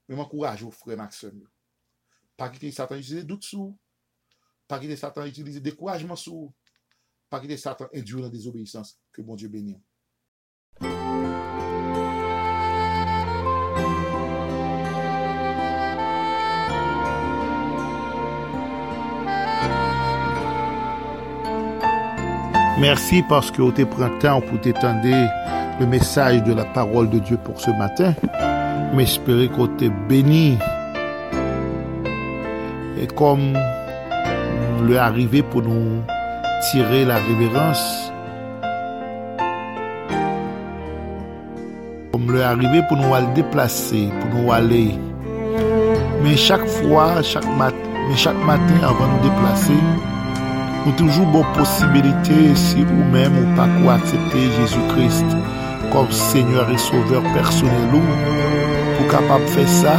Men 0.08 0.22
man 0.22 0.30
kouraj 0.32 0.64
ou 0.64 0.72
frè 0.72 0.96
Maxime. 0.96 1.44
Pa 2.40 2.48
kite 2.54 2.72
satan 2.72 3.02
utilize 3.02 3.28
dout 3.28 3.44
sou, 3.44 3.76
pa 4.72 4.80
kite 4.80 4.96
satan 5.00 5.28
utilize 5.28 5.60
dekourajman 5.64 6.20
sou, 6.20 6.54
pa 7.32 7.42
kite 7.44 7.58
satan 7.60 7.92
endure 7.92 8.24
la 8.24 8.30
désobéissance. 8.30 9.02
Que 9.12 9.22
bon 9.22 9.36
Dieu 9.36 9.50
bénisse. 9.50 9.84
Merci 22.80 23.24
parce 23.28 23.50
que 23.50 23.64
vous 23.64 23.72
te 23.72 23.82
pris 23.82 24.04
temps 24.20 24.40
pour 24.40 24.62
t'étendre 24.62 25.02
le 25.80 25.86
message 25.88 26.44
de 26.44 26.54
la 26.54 26.64
parole 26.64 27.10
de 27.10 27.18
Dieu 27.18 27.38
pour 27.38 27.60
ce 27.60 27.72
matin. 27.72 28.14
J'espère 28.96 29.52
que 29.52 29.68
tu 29.78 29.92
béni. 30.08 30.60
Et 33.02 33.08
comme 33.08 33.58
le 34.88 34.98
arrivé 35.00 35.42
pour 35.42 35.64
nous 35.64 36.04
tirer 36.72 37.04
la 37.06 37.18
révérence, 37.18 38.12
comme 42.12 42.32
le 42.32 42.44
arrivé 42.44 42.82
pour 42.88 42.98
nous 42.98 43.14
aller 43.16 43.28
déplacer, 43.34 44.10
pour 44.22 44.40
nous 44.40 44.52
aller. 44.52 44.94
Mais 46.24 46.36
chaque 46.36 46.68
fois, 46.68 47.24
chaque 47.24 47.46
mais 47.48 48.16
chaque 48.16 48.44
matin 48.46 48.76
avant 48.84 49.08
de 49.08 49.14
nous 49.14 49.30
déplacer, 49.30 49.74
Ou 50.86 50.92
toujou 50.94 51.26
bon 51.26 51.44
posibilite 51.56 52.56
si 52.56 52.86
ou 52.86 53.12
men 53.12 53.34
ou 53.42 53.56
pa 53.58 53.68
kou 53.78 53.92
aksepte 53.92 54.46
Jésus-Christ 54.60 55.38
kom 55.92 56.12
Seigneur 56.12 56.70
et 56.70 56.78
Sauveur 56.78 57.24
personel 57.34 57.96
ou 57.96 58.02
pou 58.98 59.06
kapap 59.12 59.44
fè 59.54 59.66
sa. 59.72 59.96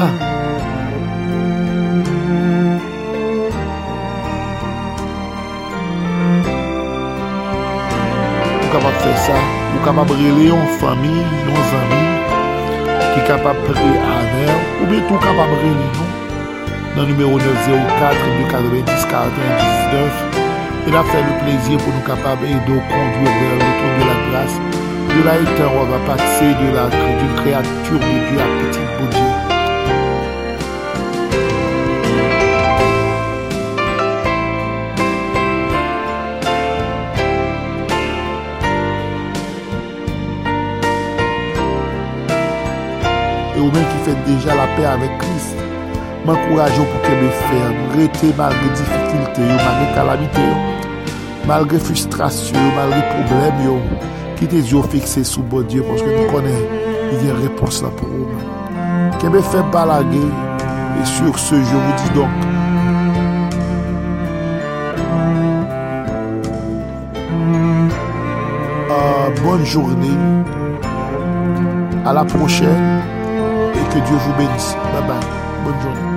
Pou 8.58 8.68
kapap 8.74 8.96
fè 9.02 9.12
sa, 9.26 9.36
pou 9.72 9.80
kapap 9.86 10.10
rele 10.12 10.44
yon 10.50 10.66
fami, 10.82 11.16
yon 11.48 11.62
zami, 11.72 12.02
ki 13.14 13.20
kapap 13.30 13.58
pre 13.66 13.88
anè, 14.18 14.46
ou 14.78 14.84
bè 14.92 14.98
tou 15.08 15.18
kapap 15.24 15.50
rele 15.56 15.82
nou. 15.82 16.06
Nan 16.98 17.04
numero 17.08 17.36
904-290-4119, 17.38 20.27
Il 20.88 20.96
a 20.96 21.04
fait 21.04 21.22
le 21.22 21.44
plaisir 21.44 21.76
pour 21.76 21.92
nous 21.92 22.00
capables 22.00 22.46
et 22.46 22.54
de 22.54 22.58
conduire 22.64 22.80
vers 22.88 23.56
le 23.56 23.70
trône 23.76 23.98
de 24.00 24.04
la 24.08 24.16
grâce. 24.30 24.56
De 25.10 25.20
là, 25.22 25.32
il 25.38 25.46
on 25.66 25.84
va 25.84 25.98
passer 26.06 26.46
de 26.46 26.68
la 26.74 26.88
d'une 26.88 27.34
créature 27.42 27.98
de 27.98 28.12
Dieu 28.30 28.38
à 28.40 28.48
petit 28.64 28.80
bout 28.96 29.10
Dieu. 29.10 29.28
Et 43.56 43.60
au 43.60 43.64
même 43.64 43.72
qui 43.74 43.98
fait 44.06 44.16
déjà 44.24 44.54
la 44.54 44.66
paix 44.68 44.86
avec 44.86 45.18
Christ, 45.18 45.54
m'encourageons 46.24 46.86
pour 46.86 47.02
qu'elle 47.02 47.20
le 47.20 47.28
fasse, 47.28 47.74
arrêtez 47.92 48.32
malgré 48.38 48.68
difficulté, 48.70 49.42
malgré 49.42 49.94
calamité 49.94 50.77
malgré 51.48 51.78
frustration, 51.78 52.58
malgré 52.76 53.00
problèmes, 53.08 53.64
yo, 53.64 53.78
qui 54.36 54.46
tes 54.46 54.56
yeux 54.56 54.82
fixés 54.90 55.24
sur 55.24 55.42
bon 55.42 55.62
Dieu 55.62 55.82
parce 55.82 56.02
que 56.02 56.06
nous 56.06 56.30
connaissons, 56.30 56.64
il 57.10 57.26
y 57.26 57.30
a 57.30 57.34
une 57.34 57.40
réponse 57.40 57.82
là 57.82 57.88
pour 57.88 58.06
vous. 58.06 59.18
Qui 59.18 59.26
me 59.26 59.40
fait 59.40 59.62
balaguer, 59.72 60.28
et 61.00 61.04
sur 61.06 61.38
ce, 61.38 61.54
je 61.54 61.60
vous 61.60 61.92
dis 61.96 62.10
donc, 62.14 62.28
euh, 68.90 69.42
bonne 69.42 69.64
journée, 69.64 70.18
à 72.04 72.12
la 72.12 72.24
prochaine, 72.24 73.00
et 73.74 73.94
que 73.94 74.06
Dieu 74.06 74.16
vous 74.16 74.34
bénisse. 74.34 74.76
Bye 74.92 75.08
bye, 75.08 75.18
bonne 75.64 75.80
journée. 75.80 76.07